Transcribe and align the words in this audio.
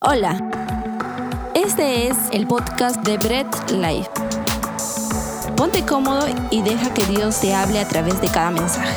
Hola, 0.00 0.38
este 1.56 2.06
es 2.06 2.16
el 2.30 2.46
podcast 2.46 3.04
de 3.04 3.18
Bread 3.18 3.48
Life. 3.70 4.08
Ponte 5.56 5.84
cómodo 5.84 6.24
y 6.52 6.62
deja 6.62 6.94
que 6.94 7.04
Dios 7.06 7.40
te 7.40 7.52
hable 7.52 7.80
a 7.80 7.88
través 7.88 8.20
de 8.20 8.28
cada 8.28 8.52
mensaje. 8.52 8.96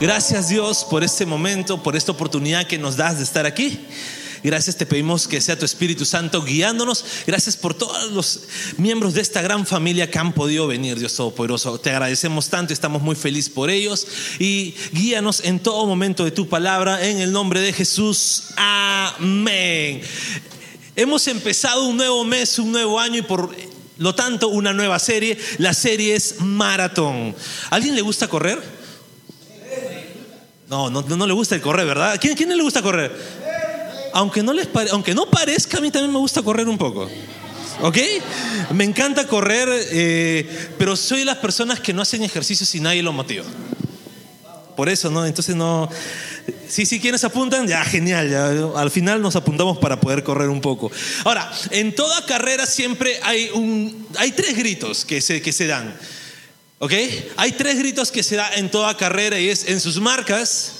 Gracias 0.00 0.48
Dios 0.48 0.84
por 0.84 1.04
este 1.04 1.24
momento, 1.24 1.80
por 1.80 1.94
esta 1.94 2.10
oportunidad 2.10 2.66
que 2.66 2.78
nos 2.78 2.96
das 2.96 3.18
de 3.18 3.22
estar 3.22 3.46
aquí. 3.46 3.86
Gracias, 4.46 4.76
te 4.76 4.86
pedimos 4.86 5.26
que 5.26 5.40
sea 5.40 5.58
tu 5.58 5.64
Espíritu 5.64 6.04
Santo 6.04 6.40
guiándonos. 6.40 7.04
Gracias 7.26 7.56
por 7.56 7.74
todos 7.74 8.12
los 8.12 8.42
miembros 8.76 9.14
de 9.14 9.20
esta 9.20 9.42
gran 9.42 9.66
familia 9.66 10.08
que 10.08 10.20
han 10.20 10.32
podido 10.32 10.68
venir, 10.68 11.00
Dios 11.00 11.16
Todopoderoso. 11.16 11.80
Te 11.80 11.90
agradecemos 11.90 12.48
tanto, 12.48 12.72
estamos 12.72 13.02
muy 13.02 13.16
felices 13.16 13.50
por 13.50 13.70
ellos. 13.70 14.06
Y 14.38 14.76
guíanos 14.92 15.40
en 15.42 15.58
todo 15.58 15.84
momento 15.84 16.24
de 16.24 16.30
tu 16.30 16.48
palabra, 16.48 17.04
en 17.04 17.18
el 17.18 17.32
nombre 17.32 17.58
de 17.58 17.72
Jesús. 17.72 18.44
Amén. 18.56 20.02
Hemos 20.94 21.26
empezado 21.26 21.84
un 21.84 21.96
nuevo 21.96 22.24
mes, 22.24 22.60
un 22.60 22.70
nuevo 22.70 23.00
año 23.00 23.18
y 23.18 23.22
por 23.22 23.52
lo 23.98 24.14
tanto 24.14 24.46
una 24.46 24.72
nueva 24.72 25.00
serie. 25.00 25.36
La 25.58 25.74
serie 25.74 26.14
es 26.14 26.36
Maratón. 26.40 27.34
¿A 27.68 27.74
alguien 27.74 27.96
le 27.96 28.02
gusta 28.02 28.28
correr? 28.28 28.62
No, 30.68 30.88
no, 30.88 31.02
no 31.02 31.26
le 31.26 31.32
gusta 31.32 31.56
el 31.56 31.60
correr, 31.60 31.86
¿verdad? 31.86 32.16
¿Quién, 32.20 32.36
quién 32.36 32.48
le 32.48 32.62
gusta 32.62 32.80
correr? 32.80 33.12
Aunque 34.16 34.42
no, 34.42 34.54
les 34.54 34.66
aunque 34.92 35.14
no 35.14 35.26
parezca, 35.26 35.76
a 35.76 35.80
mí 35.82 35.90
también 35.90 36.10
me 36.10 36.18
gusta 36.18 36.40
correr 36.40 36.66
un 36.70 36.78
poco. 36.78 37.06
¿Ok? 37.82 37.98
Me 38.72 38.84
encanta 38.84 39.26
correr, 39.26 39.68
eh, 39.90 40.70
pero 40.78 40.96
soy 40.96 41.18
de 41.18 41.24
las 41.26 41.36
personas 41.36 41.80
que 41.80 41.92
no 41.92 42.00
hacen 42.00 42.22
ejercicio 42.22 42.64
si 42.64 42.80
nadie 42.80 43.02
lo 43.02 43.12
motiva. 43.12 43.44
Por 44.74 44.88
eso, 44.88 45.10
¿no? 45.10 45.26
Entonces 45.26 45.54
no... 45.54 45.90
Sí, 46.66 46.86
sí, 46.86 46.98
¿quiénes 46.98 47.24
apuntan? 47.24 47.68
Ya, 47.68 47.84
genial. 47.84 48.30
Ya, 48.30 48.48
al 48.80 48.90
final 48.90 49.20
nos 49.20 49.36
apuntamos 49.36 49.76
para 49.76 50.00
poder 50.00 50.22
correr 50.22 50.48
un 50.48 50.62
poco. 50.62 50.90
Ahora, 51.24 51.52
en 51.70 51.94
toda 51.94 52.24
carrera 52.24 52.64
siempre 52.64 53.20
hay, 53.22 53.50
un, 53.52 54.08
hay 54.16 54.32
tres 54.32 54.56
gritos 54.56 55.04
que 55.04 55.20
se, 55.20 55.42
que 55.42 55.52
se 55.52 55.66
dan. 55.66 55.94
¿Ok? 56.78 56.92
Hay 57.36 57.52
tres 57.52 57.78
gritos 57.78 58.10
que 58.10 58.22
se 58.22 58.36
dan 58.36 58.50
en 58.54 58.70
toda 58.70 58.96
carrera 58.96 59.38
y 59.38 59.50
es 59.50 59.68
en 59.68 59.78
sus 59.78 60.00
marcas, 60.00 60.72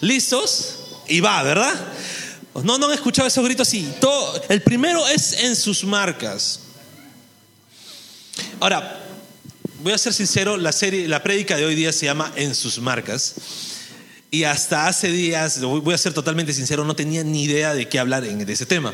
listos 0.00 0.76
y 1.08 1.18
va, 1.18 1.42
¿verdad? 1.42 1.74
No, 2.62 2.78
no 2.78 2.86
han 2.86 2.92
escuchado 2.92 3.26
esos 3.26 3.44
gritos 3.44 3.68
Sí, 3.68 3.92
Todo, 4.00 4.40
el 4.48 4.62
primero 4.62 5.06
es 5.08 5.32
en 5.32 5.56
sus 5.56 5.84
marcas. 5.84 6.60
Ahora, 8.60 9.00
voy 9.82 9.92
a 9.92 9.98
ser 9.98 10.12
sincero, 10.12 10.56
la 10.56 10.72
serie, 10.72 11.08
la 11.08 11.22
prédica 11.22 11.56
de 11.56 11.64
hoy 11.64 11.74
día 11.74 11.92
se 11.92 12.06
llama 12.06 12.32
En 12.36 12.54
sus 12.54 12.78
marcas. 12.78 13.34
Y 14.30 14.44
hasta 14.44 14.88
hace 14.88 15.08
días, 15.08 15.60
voy 15.60 15.94
a 15.94 15.98
ser 15.98 16.12
totalmente 16.12 16.52
sincero, 16.52 16.84
no 16.84 16.96
tenía 16.96 17.22
ni 17.22 17.44
idea 17.44 17.74
de 17.74 17.88
qué 17.88 17.98
hablar 17.98 18.22
de 18.22 18.52
ese 18.52 18.66
tema. 18.66 18.92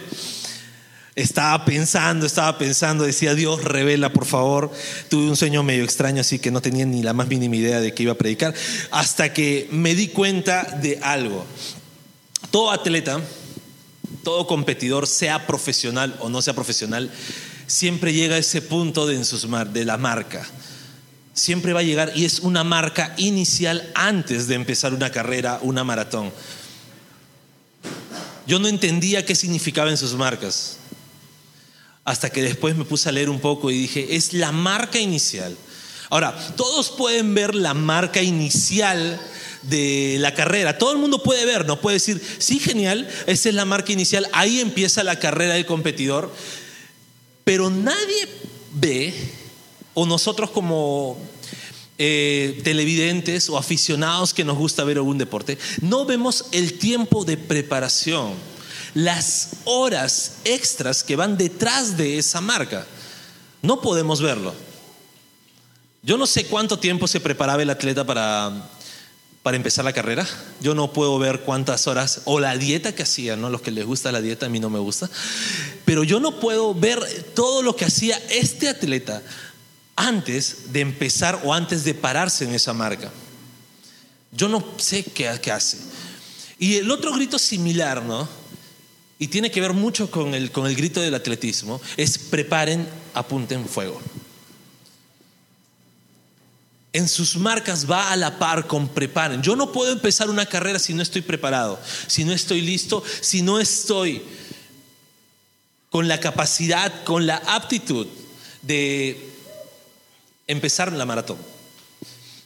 Estaba 1.16 1.64
pensando, 1.64 2.24
estaba 2.24 2.56
pensando, 2.56 3.04
decía 3.04 3.34
Dios, 3.34 3.64
revela 3.64 4.12
por 4.12 4.26
favor. 4.26 4.70
Tuve 5.08 5.28
un 5.28 5.36
sueño 5.36 5.62
medio 5.62 5.84
extraño, 5.84 6.20
así 6.20 6.38
que 6.38 6.50
no 6.50 6.60
tenía 6.62 6.84
ni 6.84 7.02
la 7.02 7.12
más 7.12 7.28
mínima 7.28 7.56
idea 7.56 7.80
de 7.80 7.94
qué 7.94 8.04
iba 8.04 8.12
a 8.12 8.16
predicar, 8.16 8.54
hasta 8.90 9.32
que 9.32 9.68
me 9.70 9.94
di 9.94 10.08
cuenta 10.08 10.62
de 10.82 10.98
algo. 11.02 11.44
Todo 12.50 12.70
atleta, 12.70 13.20
todo 14.22 14.46
competidor, 14.46 15.06
sea 15.06 15.46
profesional 15.46 16.16
o 16.20 16.28
no 16.28 16.42
sea 16.42 16.54
profesional, 16.54 17.10
siempre 17.66 18.12
llega 18.12 18.36
a 18.36 18.38
ese 18.38 18.62
punto 18.62 19.06
de, 19.06 19.18
de 19.72 19.84
la 19.84 19.96
marca. 19.96 20.46
Siempre 21.32 21.72
va 21.72 21.80
a 21.80 21.84
llegar 21.84 22.12
y 22.14 22.24
es 22.24 22.40
una 22.40 22.64
marca 22.64 23.14
inicial 23.16 23.90
antes 23.94 24.48
de 24.48 24.56
empezar 24.56 24.92
una 24.92 25.10
carrera, 25.10 25.58
una 25.62 25.84
maratón. 25.84 26.32
Yo 28.46 28.58
no 28.58 28.68
entendía 28.68 29.24
qué 29.24 29.34
significaba 29.34 29.90
en 29.90 29.96
sus 29.96 30.14
marcas. 30.14 30.78
Hasta 32.04 32.30
que 32.30 32.42
después 32.42 32.76
me 32.76 32.84
puse 32.84 33.08
a 33.08 33.12
leer 33.12 33.30
un 33.30 33.40
poco 33.40 33.70
y 33.70 33.78
dije, 33.78 34.16
es 34.16 34.32
la 34.32 34.50
marca 34.50 34.98
inicial. 34.98 35.56
Ahora, 36.08 36.34
todos 36.56 36.90
pueden 36.90 37.34
ver 37.34 37.54
la 37.54 37.74
marca 37.74 38.20
inicial 38.20 39.20
de 39.62 40.16
la 40.18 40.34
carrera. 40.34 40.78
Todo 40.78 40.92
el 40.92 40.98
mundo 40.98 41.22
puede 41.22 41.44
ver, 41.44 41.66
no 41.66 41.80
puede 41.80 41.96
decir, 41.96 42.20
sí, 42.38 42.58
genial, 42.58 43.08
esa 43.26 43.48
es 43.48 43.54
la 43.54 43.64
marca 43.64 43.92
inicial, 43.92 44.26
ahí 44.32 44.60
empieza 44.60 45.04
la 45.04 45.18
carrera 45.18 45.54
del 45.54 45.66
competidor, 45.66 46.32
pero 47.44 47.70
nadie 47.70 48.28
ve, 48.74 49.14
o 49.94 50.06
nosotros 50.06 50.50
como 50.50 51.18
eh, 51.98 52.60
televidentes 52.64 53.50
o 53.50 53.58
aficionados 53.58 54.32
que 54.32 54.44
nos 54.44 54.56
gusta 54.56 54.84
ver 54.84 54.96
algún 54.96 55.18
deporte, 55.18 55.58
no 55.80 56.06
vemos 56.06 56.46
el 56.52 56.78
tiempo 56.78 57.24
de 57.24 57.36
preparación, 57.36 58.32
las 58.94 59.50
horas 59.64 60.36
extras 60.44 61.02
que 61.02 61.16
van 61.16 61.36
detrás 61.36 61.96
de 61.96 62.18
esa 62.18 62.40
marca. 62.40 62.86
No 63.62 63.80
podemos 63.80 64.22
verlo. 64.22 64.54
Yo 66.02 66.16
no 66.16 66.26
sé 66.26 66.46
cuánto 66.46 66.78
tiempo 66.78 67.06
se 67.06 67.20
preparaba 67.20 67.62
el 67.62 67.68
atleta 67.68 68.04
para 68.06 68.70
para 69.42 69.56
empezar 69.56 69.84
la 69.84 69.92
carrera. 69.92 70.26
Yo 70.60 70.74
no 70.74 70.92
puedo 70.92 71.18
ver 71.18 71.40
cuántas 71.40 71.86
horas 71.86 72.22
o 72.24 72.40
la 72.40 72.56
dieta 72.56 72.94
que 72.94 73.02
hacía, 73.02 73.36
¿no? 73.36 73.48
Los 73.48 73.62
que 73.62 73.70
les 73.70 73.86
gusta 73.86 74.12
la 74.12 74.20
dieta, 74.20 74.46
a 74.46 74.48
mí 74.48 74.60
no 74.60 74.70
me 74.70 74.78
gusta. 74.78 75.08
Pero 75.84 76.04
yo 76.04 76.20
no 76.20 76.40
puedo 76.40 76.74
ver 76.74 77.00
todo 77.34 77.62
lo 77.62 77.74
que 77.74 77.86
hacía 77.86 78.20
este 78.30 78.68
atleta 78.68 79.22
antes 79.96 80.72
de 80.72 80.80
empezar 80.80 81.40
o 81.44 81.54
antes 81.54 81.84
de 81.84 81.94
pararse 81.94 82.44
en 82.44 82.54
esa 82.54 82.72
marca. 82.72 83.10
Yo 84.32 84.48
no 84.48 84.64
sé 84.76 85.04
qué, 85.04 85.28
hace. 85.28 85.78
Y 86.58 86.76
el 86.76 86.90
otro 86.90 87.12
grito 87.12 87.38
similar, 87.38 88.02
¿no? 88.02 88.28
Y 89.18 89.28
tiene 89.28 89.50
que 89.50 89.60
ver 89.60 89.72
mucho 89.72 90.10
con 90.10 90.34
el, 90.34 90.50
con 90.50 90.66
el 90.66 90.76
grito 90.76 91.00
del 91.00 91.14
atletismo, 91.14 91.80
es 91.96 92.16
preparen, 92.16 92.88
apunten 93.14 93.66
fuego 93.66 94.00
en 96.92 97.08
sus 97.08 97.36
marcas 97.36 97.88
va 97.88 98.10
a 98.10 98.16
la 98.16 98.38
par 98.38 98.66
con 98.66 98.88
preparen. 98.88 99.42
Yo 99.42 99.54
no 99.56 99.72
puedo 99.72 99.92
empezar 99.92 100.28
una 100.28 100.46
carrera 100.46 100.78
si 100.78 100.94
no 100.94 101.02
estoy 101.02 101.22
preparado, 101.22 101.78
si 102.06 102.24
no 102.24 102.32
estoy 102.32 102.60
listo, 102.60 103.02
si 103.20 103.42
no 103.42 103.60
estoy 103.60 104.22
con 105.88 106.08
la 106.08 106.20
capacidad, 106.20 107.04
con 107.04 107.26
la 107.26 107.36
aptitud 107.36 108.06
de 108.62 109.30
empezar 110.46 110.92
la 110.92 111.06
maratón. 111.06 111.38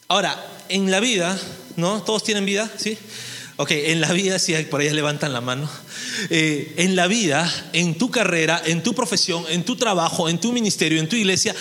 Ahora, 0.08 0.44
en 0.68 0.90
la 0.90 1.00
vida, 1.00 1.38
¿no? 1.76 2.02
¿Todos 2.02 2.22
tienen 2.24 2.44
vida? 2.44 2.70
¿Sí? 2.76 2.98
Ok, 3.56 3.70
en 3.70 4.00
la 4.00 4.12
vida, 4.12 4.38
si 4.38 4.54
por 4.64 4.80
ahí 4.80 4.90
levantan 4.90 5.32
la 5.32 5.40
mano, 5.40 5.70
eh, 6.28 6.74
en 6.76 6.96
la 6.96 7.06
vida, 7.06 7.50
en 7.72 7.96
tu 7.96 8.10
carrera, 8.10 8.60
en 8.64 8.82
tu 8.82 8.94
profesión, 8.94 9.44
en 9.48 9.64
tu 9.64 9.76
trabajo, 9.76 10.28
en 10.28 10.40
tu 10.40 10.52
ministerio, 10.52 10.98
en 10.98 11.08
tu 11.08 11.16
iglesia, 11.16 11.54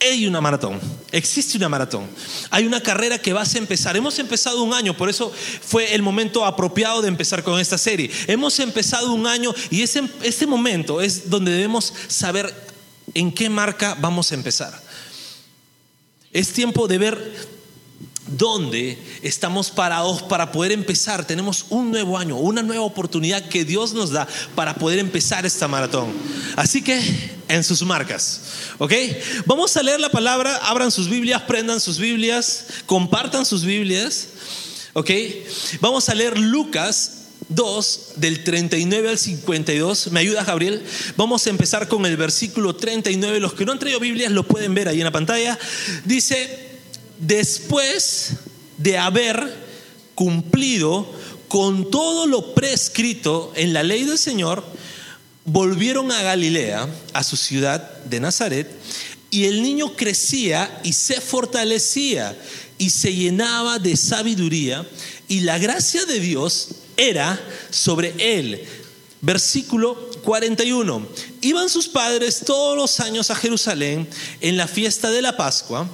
hay 0.00 0.26
una 0.26 0.40
maratón, 0.40 0.80
existe 1.12 1.56
una 1.56 1.68
maratón. 1.68 2.08
Hay 2.50 2.66
una 2.66 2.82
carrera 2.82 3.18
que 3.18 3.32
vas 3.32 3.54
a 3.54 3.58
empezar. 3.58 3.96
Hemos 3.96 4.18
empezado 4.18 4.62
un 4.62 4.72
año, 4.72 4.96
por 4.96 5.08
eso 5.08 5.32
fue 5.62 5.94
el 5.94 6.02
momento 6.02 6.44
apropiado 6.44 7.02
de 7.02 7.08
empezar 7.08 7.42
con 7.42 7.60
esta 7.60 7.78
serie. 7.78 8.10
Hemos 8.26 8.58
empezado 8.60 9.12
un 9.12 9.26
año 9.26 9.54
y 9.70 9.82
ese, 9.82 10.02
ese 10.22 10.46
momento 10.46 11.00
es 11.00 11.28
donde 11.28 11.52
debemos 11.52 11.92
saber 12.08 12.52
en 13.14 13.32
qué 13.32 13.48
marca 13.48 13.96
vamos 14.00 14.32
a 14.32 14.34
empezar. 14.34 14.80
Es 16.32 16.52
tiempo 16.52 16.86
de 16.86 16.98
ver 16.98 17.50
dónde 18.26 18.98
estamos 19.22 19.70
parados 19.70 20.22
para 20.22 20.52
poder 20.52 20.72
empezar. 20.72 21.26
Tenemos 21.26 21.66
un 21.70 21.90
nuevo 21.90 22.16
año, 22.16 22.36
una 22.36 22.62
nueva 22.62 22.84
oportunidad 22.84 23.48
que 23.48 23.64
Dios 23.64 23.92
nos 23.92 24.10
da 24.10 24.28
para 24.54 24.74
poder 24.74 24.98
empezar 24.98 25.44
esta 25.44 25.68
maratón. 25.68 26.12
Así 26.56 26.82
que 26.82 27.39
en 27.50 27.64
sus 27.64 27.82
marcas, 27.82 28.40
¿ok? 28.78 28.92
Vamos 29.44 29.76
a 29.76 29.82
leer 29.82 30.00
la 30.00 30.10
palabra, 30.10 30.56
abran 30.56 30.90
sus 30.90 31.08
Biblias, 31.08 31.42
prendan 31.42 31.80
sus 31.80 31.98
Biblias, 31.98 32.66
compartan 32.86 33.44
sus 33.44 33.64
Biblias, 33.64 34.28
¿ok? 34.92 35.10
Vamos 35.80 36.08
a 36.08 36.14
leer 36.14 36.38
Lucas 36.38 37.20
2, 37.48 38.12
del 38.16 38.44
39 38.44 39.08
al 39.08 39.18
52. 39.18 40.12
¿Me 40.12 40.20
ayudas, 40.20 40.46
Gabriel? 40.46 40.82
Vamos 41.16 41.46
a 41.46 41.50
empezar 41.50 41.88
con 41.88 42.06
el 42.06 42.16
versículo 42.16 42.76
39. 42.76 43.40
Los 43.40 43.54
que 43.54 43.66
no 43.66 43.72
han 43.72 43.78
traído 43.78 43.98
Biblias 43.98 44.30
lo 44.30 44.46
pueden 44.46 44.72
ver 44.74 44.88
ahí 44.88 44.98
en 44.98 45.04
la 45.04 45.10
pantalla. 45.10 45.58
Dice, 46.04 46.78
después 47.18 48.34
de 48.78 48.98
haber 48.98 49.52
cumplido 50.14 51.12
con 51.48 51.90
todo 51.90 52.26
lo 52.26 52.54
prescrito 52.54 53.52
en 53.56 53.72
la 53.72 53.82
ley 53.82 54.04
del 54.04 54.18
Señor, 54.18 54.62
volvieron 55.52 56.12
a 56.12 56.22
Galilea, 56.22 56.88
a 57.12 57.24
su 57.24 57.36
ciudad 57.36 57.82
de 58.04 58.20
Nazaret, 58.20 58.70
y 59.30 59.46
el 59.46 59.62
niño 59.62 59.96
crecía 59.96 60.80
y 60.84 60.92
se 60.92 61.20
fortalecía 61.20 62.36
y 62.78 62.90
se 62.90 63.14
llenaba 63.14 63.78
de 63.78 63.96
sabiduría, 63.96 64.86
y 65.28 65.40
la 65.40 65.58
gracia 65.58 66.04
de 66.04 66.20
Dios 66.20 66.68
era 66.96 67.40
sobre 67.70 68.14
él. 68.18 68.64
Versículo 69.20 70.10
41. 70.22 71.06
Iban 71.42 71.68
sus 71.68 71.88
padres 71.88 72.42
todos 72.46 72.76
los 72.76 73.00
años 73.00 73.30
a 73.30 73.34
Jerusalén 73.34 74.08
en 74.40 74.56
la 74.56 74.66
fiesta 74.66 75.10
de 75.10 75.20
la 75.20 75.36
Pascua 75.36 75.88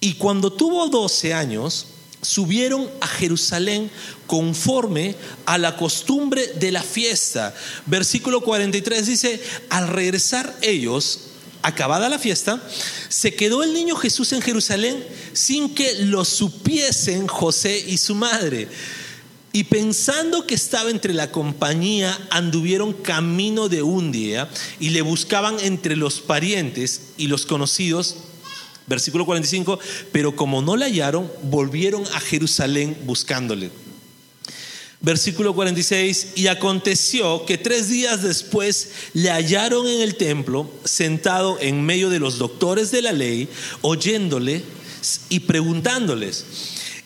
y 0.00 0.14
cuando 0.14 0.52
tuvo 0.52 0.88
12 0.88 1.34
años, 1.34 1.86
subieron 2.22 2.88
a 3.00 3.06
Jerusalén 3.06 3.90
conforme 4.26 5.14
a 5.46 5.58
la 5.58 5.76
costumbre 5.76 6.46
de 6.58 6.72
la 6.72 6.82
fiesta. 6.82 7.54
Versículo 7.86 8.40
43 8.42 9.06
dice, 9.06 9.40
al 9.70 9.88
regresar 9.88 10.56
ellos, 10.62 11.20
acabada 11.62 12.08
la 12.08 12.18
fiesta, 12.18 12.62
se 13.08 13.34
quedó 13.34 13.62
el 13.62 13.72
niño 13.72 13.96
Jesús 13.96 14.32
en 14.32 14.42
Jerusalén 14.42 15.04
sin 15.32 15.74
que 15.74 16.04
lo 16.04 16.24
supiesen 16.24 17.26
José 17.26 17.84
y 17.86 17.98
su 17.98 18.14
madre. 18.14 18.68
Y 19.52 19.64
pensando 19.64 20.46
que 20.46 20.54
estaba 20.54 20.90
entre 20.90 21.12
la 21.12 21.32
compañía, 21.32 22.16
anduvieron 22.30 22.92
camino 22.92 23.68
de 23.68 23.82
un 23.82 24.12
día 24.12 24.48
y 24.78 24.90
le 24.90 25.02
buscaban 25.02 25.58
entre 25.60 25.96
los 25.96 26.20
parientes 26.20 27.00
y 27.16 27.26
los 27.26 27.46
conocidos 27.46 28.16
Versículo 28.90 29.24
45, 29.24 29.78
pero 30.10 30.34
como 30.34 30.62
no 30.62 30.76
la 30.76 30.86
hallaron, 30.86 31.30
volvieron 31.44 32.02
a 32.12 32.18
Jerusalén 32.18 32.98
buscándole. 33.04 33.70
Versículo 35.00 35.54
46, 35.54 36.32
y 36.34 36.48
aconteció 36.48 37.46
que 37.46 37.56
tres 37.56 37.88
días 37.88 38.24
después 38.24 38.90
le 39.14 39.30
hallaron 39.30 39.86
en 39.86 40.00
el 40.00 40.16
templo, 40.16 40.68
sentado 40.84 41.56
en 41.60 41.86
medio 41.86 42.10
de 42.10 42.18
los 42.18 42.38
doctores 42.38 42.90
de 42.90 43.02
la 43.02 43.12
ley, 43.12 43.48
oyéndole 43.80 44.64
y 45.28 45.38
preguntándoles. 45.38 46.44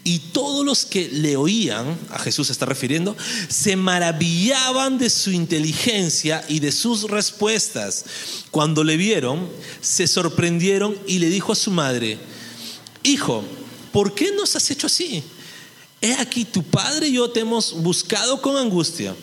Y 0.07 0.19
todos 0.19 0.67
los 0.67 0.85
que 0.85 1.09
le 1.09 1.37
oían, 1.37 1.99
a 2.11 2.19
Jesús 2.19 2.49
se 2.49 2.53
está 2.53 2.67
refiriendo, 2.67 3.17
se 3.49 3.75
maravillaban 3.75 4.99
de 4.99 5.09
su 5.09 5.31
inteligencia 5.31 6.45
y 6.47 6.61
de 6.61 6.73
sus 6.73 7.05
respuestas. 7.05 8.05
Cuando 8.51 8.85
le 8.85 8.99
vieron, 8.99 9.49
se 9.81 10.07
sorprendieron 10.07 10.95
y 11.07 11.21
le 11.21 11.31
dijo 11.31 11.53
a 11.53 11.57
su 11.57 11.71
madre, 11.71 12.19
Hijo, 13.03 13.45
¿por 13.93 14.15
qué 14.15 14.31
nos 14.33 14.57
has 14.57 14.71
hecho 14.71 14.89
así? 14.89 15.23
He 16.01 16.13
aquí 16.15 16.45
tu 16.45 16.63
padre 16.63 17.09
y 17.09 17.15
yo 17.15 17.31
te 17.31 17.41
hemos 17.41 17.73
buscado 17.83 18.43
con 18.43 18.59
angustia. 18.59 19.17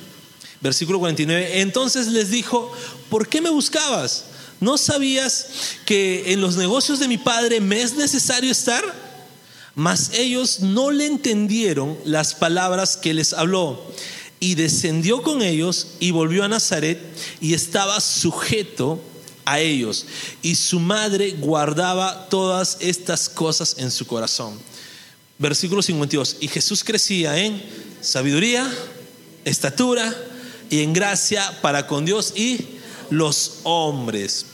Versículo 0.62 1.00
49. 1.00 1.62
Entonces 1.62 2.08
les 2.08 2.30
dijo, 2.30 2.72
¿por 3.10 3.28
qué 3.28 3.42
me 3.42 3.50
buscabas? 3.50 4.26
¿No 4.60 4.78
sabías 4.78 5.48
que 5.86 6.34
en 6.34 6.42
los 6.42 6.56
negocios 6.56 7.00
de 7.00 7.08
mi 7.08 7.18
padre 7.18 7.60
me 7.60 7.82
es 7.82 7.96
necesario 7.96 8.52
estar? 8.52 8.84
Mas 9.76 10.12
ellos 10.14 10.60
no 10.60 10.92
le 10.92 11.06
entendieron 11.06 11.98
las 12.06 12.34
palabras 12.34 12.98
que 12.98 13.14
les 13.14 13.34
habló. 13.34 13.82
Y 14.40 14.56
descendió 14.56 15.22
con 15.22 15.42
ellos 15.42 15.88
y 16.00 16.12
volvió 16.12 16.44
a 16.44 16.48
Nazaret 16.48 17.00
y 17.40 17.54
estaba 17.54 18.02
sujeto 18.02 19.00
a 19.46 19.60
ellos. 19.60 20.06
Y 20.42 20.56
su 20.56 20.80
madre 20.80 21.32
guardaba 21.32 22.28
todas 22.28 22.78
estas 22.80 23.30
cosas 23.30 23.76
en 23.78 23.92
su 23.92 24.08
corazón. 24.08 24.60
Versículo 25.38 25.82
52. 25.82 26.38
Y 26.40 26.48
Jesús 26.48 26.84
crecía 26.84 27.38
en 27.38 27.62
sabiduría, 28.02 28.72
estatura 29.46 30.16
y 30.70 30.82
en 30.82 30.94
gracia 30.94 31.60
para 31.62 31.86
con 31.86 32.06
Dios 32.06 32.34
y 32.36 32.66
los 33.10 33.60
hombres. 33.64 34.46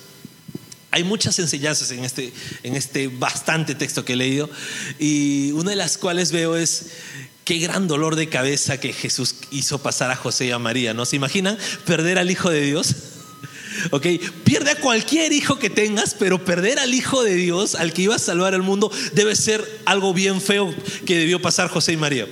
Hay 0.97 1.03
muchas 1.03 1.37
enseñanzas 1.37 1.91
en 1.91 2.03
este, 2.03 2.33
en 2.63 2.75
este 2.75 3.07
bastante 3.07 3.75
texto 3.75 4.03
que 4.03 4.13
he 4.13 4.15
leído 4.15 4.49
y 4.97 5.51
una 5.51 5.69
de 5.69 5.75
las 5.75 5.95
cuales 5.99 6.31
veo 6.31 6.57
es 6.57 6.87
qué 7.45 7.59
gran 7.59 7.87
dolor 7.87 8.15
de 8.15 8.29
cabeza 8.29 8.79
que 8.79 8.93
Jesús 8.93 9.35
hizo 9.51 9.77
pasar 9.77 10.09
a 10.09 10.15
José 10.15 10.47
y 10.47 10.51
a 10.51 10.57
María, 10.57 10.95
¿no? 10.95 11.05
¿Se 11.05 11.15
imaginan 11.15 11.55
perder 11.85 12.17
al 12.17 12.31
Hijo 12.31 12.49
de 12.49 12.61
Dios? 12.61 12.95
Ok, 13.91 14.07
pierde 14.43 14.71
a 14.71 14.79
cualquier 14.79 15.31
hijo 15.33 15.59
que 15.59 15.69
tengas, 15.69 16.15
pero 16.15 16.43
perder 16.43 16.79
al 16.79 16.95
Hijo 16.95 17.21
de 17.21 17.35
Dios, 17.35 17.75
al 17.75 17.93
que 17.93 18.01
iba 18.01 18.15
a 18.15 18.19
salvar 18.19 18.55
al 18.55 18.63
mundo, 18.63 18.91
debe 19.13 19.35
ser 19.35 19.63
algo 19.85 20.15
bien 20.15 20.41
feo 20.41 20.73
que 21.05 21.15
debió 21.15 21.39
pasar 21.39 21.69
José 21.69 21.93
y 21.93 21.97
María. 21.97 22.25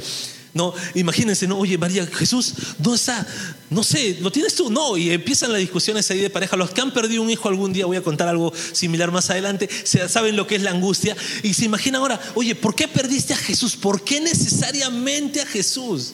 No, 0.56 0.74
imagínense, 0.94 1.48
no, 1.48 1.58
oye 1.60 1.78
María, 1.78 2.08
Jesús, 2.08 2.54
¿dónde 2.78 2.96
está? 2.96 3.28
No 3.70 3.84
sé, 3.84 4.20
¿lo 4.22 4.32
tienes 4.32 4.56
tú? 4.56 4.70
No, 4.70 4.96
y 4.96 5.12
empiezan 5.12 5.52
las 5.52 5.60
discusiones 5.60 6.10
ahí 6.10 6.20
de 6.20 6.30
pareja. 6.30 6.56
Los 6.56 6.72
que 6.72 6.80
han 6.80 6.94
perdido 6.94 7.22
un 7.22 7.30
hijo 7.30 7.50
algún 7.50 7.74
día, 7.74 7.86
voy 7.86 7.98
a 7.98 8.02
contar 8.02 8.30
algo 8.30 8.54
similar 8.72 9.12
más 9.12 9.30
adelante, 9.30 9.70
saben 10.08 10.38
lo 10.38 10.48
que 10.48 10.56
es 10.56 10.62
la 10.62 10.72
angustia 10.72 11.14
y 11.44 11.54
se 11.54 11.66
imaginan 11.66 12.00
ahora, 12.00 12.22
oye, 12.36 12.56
¿por 12.56 12.74
qué 12.74 12.88
perdiste 12.88 13.34
a 13.34 13.38
Jesús? 13.38 13.76
¿Por 13.76 14.06
qué 14.06 14.22
necesariamente 14.22 15.42
a 15.42 15.46
Jesús? 15.46 16.14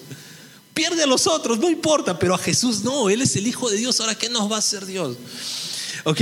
Pierde 0.73 1.03
a 1.03 1.05
los 1.05 1.27
otros, 1.27 1.59
no 1.59 1.69
importa, 1.69 2.17
pero 2.17 2.33
a 2.33 2.39
Jesús 2.39 2.83
no, 2.83 3.11
Él 3.11 3.21
es 3.21 3.35
el 3.35 3.45
Hijo 3.45 3.69
de 3.69 3.77
Dios, 3.77 3.99
ahora 3.99 4.15
¿qué 4.15 4.27
nos 4.27 4.51
va 4.51 4.55
a 4.55 4.59
hacer 4.59 4.88
Dios? 4.88 5.17
¿Ok? 6.03 6.21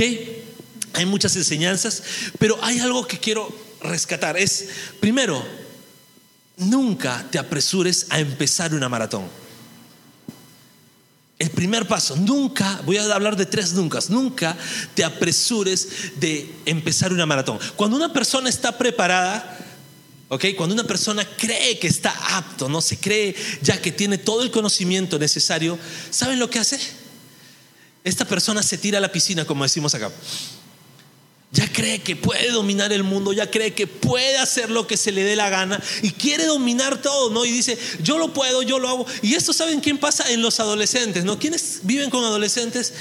Hay 0.92 1.06
muchas 1.06 1.34
enseñanzas, 1.36 2.02
pero 2.38 2.58
hay 2.62 2.80
algo 2.80 3.06
que 3.06 3.18
quiero 3.18 3.50
rescatar. 3.80 4.36
Es, 4.36 4.68
primero, 5.00 5.42
nunca 6.60 7.26
te 7.30 7.38
apresures 7.38 8.06
a 8.10 8.20
empezar 8.20 8.74
una 8.74 8.88
maratón. 8.88 9.24
El 11.38 11.50
primer 11.50 11.88
paso, 11.88 12.16
nunca, 12.16 12.82
voy 12.84 12.98
a 12.98 13.14
hablar 13.14 13.34
de 13.34 13.46
tres 13.46 13.72
nunca, 13.72 13.98
nunca 14.10 14.56
te 14.94 15.02
apresures 15.02 15.88
de 16.20 16.54
empezar 16.66 17.12
una 17.14 17.24
maratón. 17.24 17.58
Cuando 17.76 17.96
una 17.96 18.12
persona 18.12 18.50
está 18.50 18.76
preparada, 18.76 19.58
¿ok? 20.28 20.44
Cuando 20.54 20.74
una 20.74 20.84
persona 20.84 21.26
cree 21.38 21.78
que 21.78 21.86
está 21.86 22.14
apto, 22.36 22.68
no 22.68 22.82
se 22.82 22.98
cree 22.98 23.34
ya 23.62 23.80
que 23.80 23.90
tiene 23.90 24.18
todo 24.18 24.42
el 24.42 24.50
conocimiento 24.50 25.18
necesario, 25.18 25.78
¿saben 26.10 26.38
lo 26.38 26.50
que 26.50 26.58
hace? 26.58 26.78
Esta 28.04 28.26
persona 28.26 28.62
se 28.62 28.76
tira 28.76 28.98
a 28.98 29.00
la 29.00 29.10
piscina, 29.10 29.46
como 29.46 29.64
decimos 29.64 29.94
acá. 29.94 30.10
Ya 31.52 31.66
cree 31.66 32.00
que 32.00 32.14
puede 32.14 32.52
dominar 32.52 32.92
el 32.92 33.02
mundo, 33.02 33.32
ya 33.32 33.50
cree 33.50 33.74
que 33.74 33.88
puede 33.88 34.38
hacer 34.38 34.70
lo 34.70 34.86
que 34.86 34.96
se 34.96 35.10
le 35.10 35.24
dé 35.24 35.34
la 35.34 35.50
gana 35.50 35.82
y 36.00 36.12
quiere 36.12 36.46
dominar 36.46 37.02
todo, 37.02 37.30
¿no? 37.30 37.44
Y 37.44 37.50
dice, 37.50 37.76
yo 38.04 38.18
lo 38.18 38.32
puedo, 38.32 38.62
yo 38.62 38.78
lo 38.78 38.88
hago. 38.88 39.06
Y 39.20 39.34
esto, 39.34 39.52
¿saben 39.52 39.80
quién 39.80 39.98
pasa? 39.98 40.30
En 40.30 40.42
los 40.42 40.60
adolescentes, 40.60 41.24
¿no? 41.24 41.40
¿Quiénes 41.40 41.80
viven 41.82 42.08
con 42.08 42.22
adolescentes? 42.24 42.94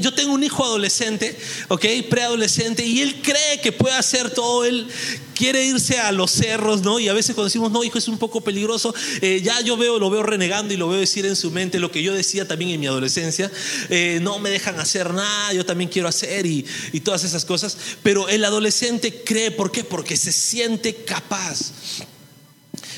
Yo 0.00 0.12
tengo 0.12 0.34
un 0.34 0.44
hijo 0.44 0.62
adolescente, 0.62 1.38
¿ok? 1.68 1.86
Preadolescente, 2.10 2.84
y 2.84 3.00
él 3.00 3.22
cree 3.22 3.62
que 3.62 3.72
puede 3.72 3.96
hacer 3.96 4.28
todo, 4.28 4.66
él 4.66 4.86
quiere 5.34 5.64
irse 5.64 5.98
a 5.98 6.12
los 6.12 6.30
cerros, 6.30 6.82
¿no? 6.82 6.98
Y 6.98 7.08
a 7.08 7.12
veces 7.12 7.34
cuando 7.34 7.46
decimos, 7.46 7.70
no, 7.70 7.84
hijo, 7.84 7.98
es 7.98 8.08
un 8.08 8.18
poco 8.18 8.40
peligroso, 8.40 8.94
eh, 9.20 9.40
ya 9.42 9.60
yo 9.60 9.76
veo, 9.76 9.98
lo 9.98 10.10
veo 10.10 10.22
renegando 10.22 10.72
y 10.72 10.76
lo 10.76 10.88
veo 10.88 11.00
decir 11.00 11.26
en 11.26 11.36
su 11.36 11.50
mente 11.50 11.78
lo 11.78 11.90
que 11.90 12.02
yo 12.02 12.14
decía 12.14 12.48
también 12.48 12.70
en 12.70 12.80
mi 12.80 12.86
adolescencia, 12.86 13.50
eh, 13.90 14.18
no 14.22 14.38
me 14.38 14.50
dejan 14.50 14.78
hacer 14.80 15.12
nada, 15.12 15.52
yo 15.52 15.66
también 15.66 15.90
quiero 15.90 16.08
hacer 16.08 16.46
y, 16.46 16.64
y 16.92 17.00
todas 17.00 17.24
esas 17.24 17.44
cosas. 17.44 17.76
Pero 18.02 18.28
el 18.28 18.44
adolescente 18.44 19.22
cree, 19.24 19.50
¿por 19.50 19.70
qué? 19.70 19.84
Porque 19.84 20.16
se 20.16 20.32
siente 20.32 20.94
capaz. 21.04 21.72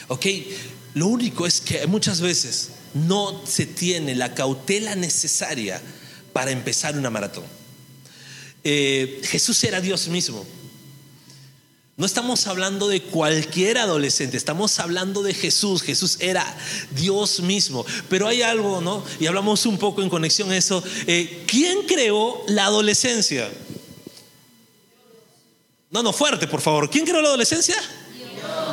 ¿Ok? 0.08 0.26
Lo 0.94 1.08
único 1.08 1.46
es 1.46 1.60
que 1.60 1.86
muchas 1.86 2.20
veces 2.20 2.70
no 2.94 3.42
se 3.46 3.66
tiene 3.66 4.14
la 4.14 4.34
cautela 4.34 4.94
necesaria 4.94 5.80
para 6.32 6.50
empezar 6.50 6.96
una 6.96 7.10
maratón. 7.10 7.44
Eh, 8.64 9.20
Jesús 9.24 9.62
era 9.64 9.80
Dios 9.80 10.08
mismo. 10.08 10.44
No 11.96 12.04
estamos 12.04 12.46
hablando 12.46 12.88
de 12.88 13.00
cualquier 13.00 13.78
adolescente, 13.78 14.36
estamos 14.36 14.78
hablando 14.80 15.22
de 15.22 15.32
Jesús. 15.32 15.80
Jesús 15.80 16.18
era 16.20 16.44
Dios 16.90 17.40
mismo. 17.40 17.86
Pero 18.10 18.28
hay 18.28 18.42
algo, 18.42 18.82
¿no? 18.82 19.02
Y 19.18 19.26
hablamos 19.26 19.64
un 19.64 19.78
poco 19.78 20.02
en 20.02 20.10
conexión 20.10 20.50
a 20.52 20.56
eso. 20.58 20.84
Eh, 21.06 21.44
¿Quién 21.46 21.86
creó 21.86 22.44
la 22.48 22.66
adolescencia? 22.66 23.50
No, 25.90 26.02
no, 26.02 26.12
fuerte, 26.12 26.46
por 26.46 26.60
favor. 26.60 26.90
¿Quién 26.90 27.06
creó 27.06 27.22
la 27.22 27.28
adolescencia? 27.28 27.76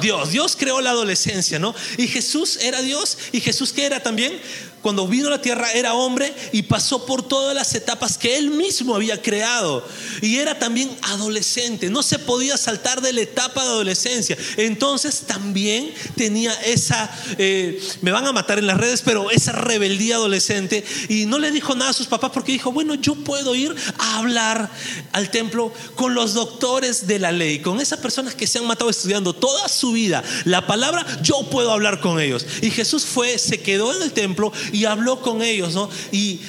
Dios. 0.01 0.31
Dios 0.31 0.57
creó 0.57 0.81
la 0.81 0.89
adolescencia, 0.89 1.59
¿no? 1.59 1.73
Y 1.97 2.07
Jesús 2.07 2.57
era 2.57 2.81
Dios. 2.81 3.17
¿Y 3.31 3.39
Jesús 3.39 3.71
qué 3.71 3.85
era 3.85 4.03
también? 4.03 4.37
Cuando 4.83 5.07
vino 5.07 5.27
a 5.27 5.31
la 5.31 5.41
tierra 5.41 5.71
era 5.71 5.95
hombre 5.95 6.31
y 6.51 6.61
pasó 6.61 7.07
por 7.07 7.27
todas 7.27 7.55
las 7.55 7.73
etapas 7.73 8.19
que 8.19 8.37
él 8.37 8.51
mismo 8.51 8.95
había 8.95 9.19
creado. 9.19 9.83
Y 10.21 10.37
era 10.37 10.59
también 10.59 10.95
adolescente, 11.01 11.89
no 11.89 12.03
se 12.03 12.19
podía 12.19 12.57
saltar 12.57 13.01
de 13.01 13.13
la 13.13 13.21
etapa 13.21 13.63
de 13.63 13.69
adolescencia. 13.69 14.37
Entonces 14.57 15.21
también 15.25 15.91
tenía 16.15 16.53
esa, 16.65 17.09
eh, 17.39 17.81
me 18.01 18.11
van 18.11 18.27
a 18.27 18.31
matar 18.31 18.59
en 18.59 18.67
las 18.67 18.77
redes, 18.77 19.01
pero 19.01 19.31
esa 19.31 19.53
rebeldía 19.53 20.15
adolescente. 20.15 20.83
Y 21.09 21.25
no 21.25 21.39
le 21.39 21.49
dijo 21.49 21.73
nada 21.73 21.89
a 21.89 21.93
sus 21.93 22.07
papás 22.07 22.31
porque 22.31 22.51
dijo, 22.51 22.71
bueno, 22.71 22.93
yo 22.95 23.15
puedo 23.15 23.55
ir 23.55 23.73
a 23.97 24.19
hablar 24.19 24.69
al 25.13 25.31
templo 25.31 25.73
con 25.95 26.13
los 26.13 26.33
doctores 26.33 27.07
de 27.07 27.17
la 27.17 27.31
ley, 27.31 27.59
con 27.59 27.79
esas 27.79 27.99
personas 27.99 28.35
que 28.35 28.45
se 28.45 28.59
han 28.59 28.67
matado 28.67 28.89
estudiando 28.89 29.33
toda 29.33 29.67
su 29.69 29.93
vida 29.93 30.23
la 30.45 30.67
palabra, 30.67 31.05
yo 31.21 31.49
puedo 31.49 31.71
hablar 31.71 31.99
con 31.99 32.19
ellos. 32.19 32.45
Y 32.61 32.69
Jesús 32.69 33.05
fue, 33.05 33.37
se 33.37 33.61
quedó 33.61 33.95
en 33.95 34.01
el 34.03 34.11
templo 34.11 34.51
y 34.73 34.85
habló 34.85 35.21
con 35.21 35.41
ellos, 35.41 35.73
¿no? 35.75 35.89
Y 36.11 36.41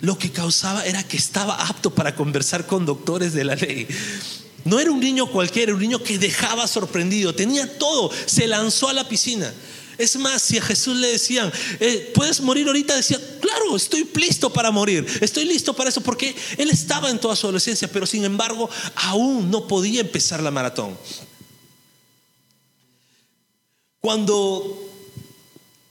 lo 0.00 0.18
que 0.18 0.30
causaba 0.30 0.84
era 0.84 1.02
que 1.02 1.16
estaba 1.16 1.66
apto 1.66 1.92
para 1.92 2.14
conversar 2.14 2.66
con 2.66 2.84
doctores 2.84 3.32
de 3.32 3.42
la 3.42 3.56
ley. 3.56 3.88
No 4.64 4.78
era 4.78 4.90
un 4.90 5.00
niño 5.00 5.26
cualquiera, 5.26 5.70
era 5.70 5.74
un 5.74 5.80
niño 5.80 6.02
que 6.02 6.18
dejaba 6.18 6.68
sorprendido, 6.68 7.34
tenía 7.34 7.78
todo, 7.78 8.10
se 8.26 8.46
lanzó 8.46 8.88
a 8.88 8.92
la 8.92 9.08
piscina. 9.08 9.52
Es 9.96 10.16
más, 10.16 10.42
si 10.42 10.58
a 10.58 10.62
Jesús 10.62 10.96
le 10.96 11.08
decían, 11.08 11.50
eh, 11.80 12.12
¿puedes 12.14 12.40
morir 12.40 12.66
ahorita? 12.66 12.96
Decía, 12.96 13.18
claro, 13.40 13.76
estoy 13.76 14.08
listo 14.14 14.52
para 14.52 14.70
morir, 14.70 15.06
estoy 15.20 15.44
listo 15.46 15.72
para 15.74 15.88
eso, 15.88 16.02
porque 16.02 16.34
él 16.58 16.68
estaba 16.68 17.08
en 17.10 17.18
toda 17.18 17.34
su 17.34 17.46
adolescencia, 17.46 17.88
pero 17.88 18.04
sin 18.04 18.24
embargo 18.24 18.68
aún 18.96 19.50
no 19.50 19.66
podía 19.66 20.00
empezar 20.00 20.42
la 20.42 20.50
maratón. 20.50 20.98
Cuando 24.00 24.84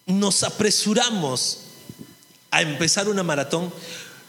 nos 0.05 0.43
apresuramos 0.43 1.62
a 2.53 2.61
empezar 2.61 3.09
una 3.09 3.23
maratón, 3.23 3.73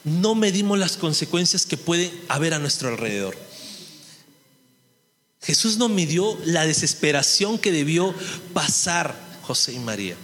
no 0.03 0.35
medimos 0.35 0.79
las 0.79 0.97
consecuencias 0.97 1.67
que 1.67 1.77
puede 1.77 2.13
haber 2.29 2.55
a 2.55 2.59
nuestro 2.59 2.89
alrededor. 2.89 3.37
Jesús 5.43 5.77
no 5.77 5.89
midió 5.89 6.39
la 6.45 6.67
desesperación 6.67 7.59
que 7.59 7.71
debió 7.71 8.15
pasar 8.55 9.15
José 9.43 9.75
y 9.75 9.79
María. 9.79 10.17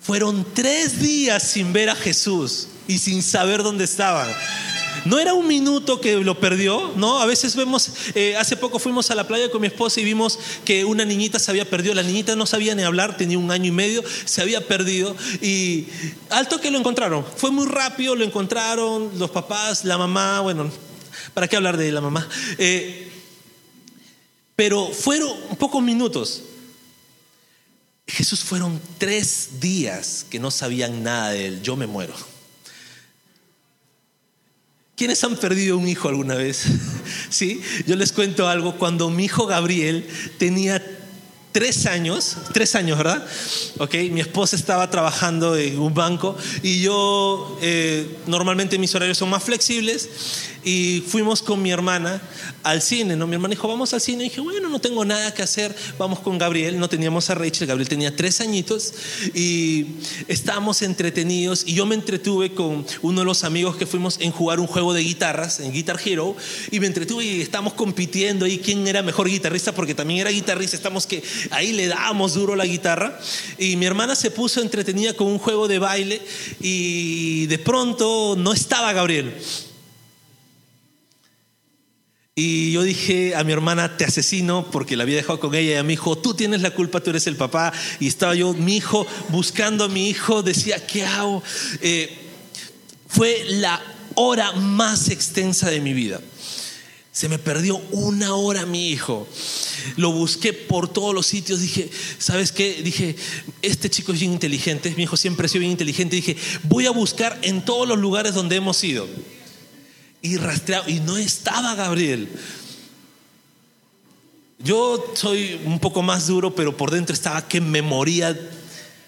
Fueron 0.00 0.46
tres 0.54 1.00
días 1.00 1.42
sin 1.42 1.72
ver 1.72 1.90
a 1.90 1.94
Jesús 1.94 2.68
y 2.88 2.98
sin 2.98 3.22
saber 3.22 3.62
dónde 3.62 3.84
estaban. 3.84 4.28
No 5.04 5.18
era 5.18 5.34
un 5.34 5.46
minuto 5.46 6.00
que 6.00 6.16
lo 6.16 6.40
perdió, 6.40 6.92
¿no? 6.96 7.20
A 7.20 7.26
veces 7.26 7.56
vemos, 7.56 7.90
eh, 8.14 8.36
hace 8.36 8.56
poco 8.56 8.78
fuimos 8.78 9.10
a 9.10 9.14
la 9.14 9.26
playa 9.26 9.50
con 9.50 9.60
mi 9.60 9.66
esposa 9.66 10.00
y 10.00 10.04
vimos 10.04 10.38
que 10.64 10.84
una 10.84 11.04
niñita 11.04 11.38
se 11.38 11.50
había 11.50 11.68
perdido. 11.68 11.94
La 11.94 12.02
niñita 12.02 12.36
no 12.36 12.46
sabía 12.46 12.74
ni 12.74 12.82
hablar, 12.82 13.16
tenía 13.16 13.38
un 13.38 13.50
año 13.50 13.66
y 13.66 13.72
medio, 13.72 14.02
se 14.24 14.40
había 14.40 14.66
perdido 14.66 15.14
y 15.42 15.86
alto 16.30 16.60
que 16.60 16.70
lo 16.70 16.78
encontraron. 16.78 17.24
Fue 17.36 17.50
muy 17.50 17.66
rápido, 17.66 18.14
lo 18.14 18.24
encontraron 18.24 19.10
los 19.18 19.30
papás, 19.30 19.84
la 19.84 19.98
mamá, 19.98 20.40
bueno, 20.40 20.70
¿para 21.34 21.48
qué 21.48 21.56
hablar 21.56 21.76
de 21.76 21.92
la 21.92 22.00
mamá? 22.00 22.26
Eh, 22.58 23.10
pero 24.56 24.88
fueron 24.88 25.36
pocos 25.58 25.82
minutos. 25.82 26.42
Jesús 28.06 28.40
fueron 28.40 28.80
tres 28.98 29.60
días 29.60 30.26
que 30.30 30.38
no 30.38 30.50
sabían 30.50 31.02
nada 31.02 31.30
de 31.30 31.46
él. 31.46 31.62
Yo 31.62 31.76
me 31.76 31.86
muero. 31.86 32.14
¿Quiénes 34.96 35.24
han 35.24 35.36
perdido 35.36 35.76
un 35.76 35.88
hijo 35.88 36.08
alguna 36.08 36.34
vez? 36.36 36.64
Sí, 37.30 37.60
yo 37.86 37.96
les 37.96 38.12
cuento 38.12 38.48
algo. 38.48 38.76
Cuando 38.76 39.10
mi 39.10 39.24
hijo 39.24 39.46
Gabriel 39.46 40.06
tenía 40.38 40.80
tres 41.50 41.86
años, 41.86 42.36
tres 42.52 42.76
años, 42.76 42.96
¿verdad? 42.96 43.26
Ok, 43.78 43.94
mi 44.12 44.20
esposa 44.20 44.54
estaba 44.54 44.88
trabajando 44.90 45.56
en 45.56 45.80
un 45.80 45.94
banco 45.94 46.36
y 46.62 46.80
yo, 46.80 47.58
eh, 47.60 48.06
normalmente 48.26 48.78
mis 48.78 48.94
horarios 48.94 49.18
son 49.18 49.30
más 49.30 49.42
flexibles 49.42 50.08
y 50.64 51.04
fuimos 51.06 51.42
con 51.42 51.60
mi 51.60 51.70
hermana 51.70 52.22
al 52.62 52.80
cine, 52.80 53.16
¿no? 53.16 53.26
Mi 53.26 53.34
hermana 53.34 53.52
dijo, 53.52 53.68
vamos 53.68 53.92
al 53.92 54.00
cine. 54.00 54.24
Y 54.24 54.28
dije, 54.28 54.40
bueno, 54.40 54.68
no 54.68 54.80
tengo 54.80 55.04
nada 55.04 55.34
que 55.34 55.42
hacer, 55.42 55.74
vamos 55.98 56.20
con 56.20 56.38
Gabriel. 56.38 56.78
No 56.78 56.88
teníamos 56.88 57.28
a 57.30 57.34
Rachel, 57.34 57.66
Gabriel 57.66 57.88
tenía 57.88 58.16
tres 58.16 58.40
añitos 58.40 58.94
y 59.34 59.86
estábamos 60.26 60.82
entretenidos. 60.82 61.64
Y 61.66 61.74
yo 61.74 61.84
me 61.84 61.94
entretuve 61.94 62.54
con 62.54 62.86
uno 63.02 63.20
de 63.20 63.26
los 63.26 63.44
amigos 63.44 63.76
que 63.76 63.86
fuimos 63.86 64.18
en 64.20 64.32
jugar 64.32 64.58
un 64.58 64.66
juego 64.66 64.94
de 64.94 65.02
guitarras, 65.02 65.60
en 65.60 65.72
Guitar 65.72 66.00
Hero. 66.02 66.34
Y 66.70 66.80
me 66.80 66.86
entretuve 66.86 67.24
y 67.24 67.40
estábamos 67.42 67.74
compitiendo 67.74 68.46
ahí 68.46 68.58
quién 68.58 68.86
era 68.88 69.02
mejor 69.02 69.28
guitarrista, 69.28 69.72
porque 69.72 69.94
también 69.94 70.20
era 70.20 70.30
guitarrista. 70.30 70.76
Estamos 70.76 71.06
que 71.06 71.22
ahí 71.50 71.72
le 71.72 71.88
dábamos 71.88 72.34
duro 72.34 72.56
la 72.56 72.64
guitarra. 72.64 73.18
Y 73.58 73.76
mi 73.76 73.84
hermana 73.84 74.14
se 74.14 74.30
puso 74.30 74.62
entretenida 74.62 75.14
con 75.14 75.26
un 75.26 75.38
juego 75.38 75.68
de 75.68 75.78
baile 75.78 76.22
y 76.60 77.46
de 77.46 77.58
pronto 77.58 78.34
no 78.38 78.52
estaba 78.52 78.92
Gabriel. 78.94 79.34
Y 82.36 82.72
yo 82.72 82.82
dije 82.82 83.36
a 83.36 83.44
mi 83.44 83.52
hermana, 83.52 83.96
te 83.96 84.04
asesino 84.04 84.68
porque 84.72 84.96
la 84.96 85.04
había 85.04 85.14
dejado 85.14 85.38
con 85.38 85.54
ella 85.54 85.74
y 85.74 85.76
a 85.76 85.84
mi 85.84 85.92
hijo, 85.92 86.18
tú 86.18 86.34
tienes 86.34 86.62
la 86.62 86.72
culpa, 86.72 87.00
tú 87.00 87.10
eres 87.10 87.28
el 87.28 87.36
papá. 87.36 87.72
Y 88.00 88.08
estaba 88.08 88.34
yo, 88.34 88.52
mi 88.54 88.76
hijo, 88.76 89.06
buscando 89.28 89.84
a 89.84 89.88
mi 89.88 90.08
hijo, 90.08 90.42
decía, 90.42 90.84
¿qué 90.84 91.06
hago? 91.06 91.44
Eh, 91.80 92.12
fue 93.06 93.44
la 93.48 93.80
hora 94.16 94.50
más 94.50 95.10
extensa 95.10 95.70
de 95.70 95.80
mi 95.80 95.92
vida. 95.92 96.20
Se 97.12 97.28
me 97.28 97.38
perdió 97.38 97.76
una 97.92 98.34
hora 98.34 98.66
mi 98.66 98.90
hijo. 98.90 99.28
Lo 99.96 100.10
busqué 100.10 100.52
por 100.52 100.88
todos 100.88 101.14
los 101.14 101.28
sitios. 101.28 101.60
Dije, 101.60 101.88
¿sabes 102.18 102.50
qué? 102.50 102.82
Dije, 102.82 103.14
este 103.62 103.88
chico 103.88 104.12
es 104.12 104.18
bien 104.18 104.32
inteligente. 104.32 104.92
Mi 104.96 105.04
hijo 105.04 105.16
siempre 105.16 105.46
ha 105.46 105.48
sido 105.48 105.60
bien 105.60 105.70
inteligente. 105.70 106.16
Dije, 106.16 106.36
voy 106.64 106.86
a 106.86 106.90
buscar 106.90 107.38
en 107.42 107.64
todos 107.64 107.86
los 107.86 107.98
lugares 107.98 108.34
donde 108.34 108.56
hemos 108.56 108.82
ido 108.82 109.06
y 110.24 110.38
rastreado 110.38 110.88
y 110.88 111.00
no 111.00 111.18
estaba 111.18 111.74
Gabriel. 111.74 112.30
Yo 114.58 115.12
soy 115.14 115.60
un 115.66 115.78
poco 115.78 116.00
más 116.00 116.26
duro, 116.26 116.54
pero 116.54 116.74
por 116.74 116.90
dentro 116.90 117.12
estaba 117.12 117.46
que 117.46 117.60
me 117.60 117.82
moría 117.82 118.34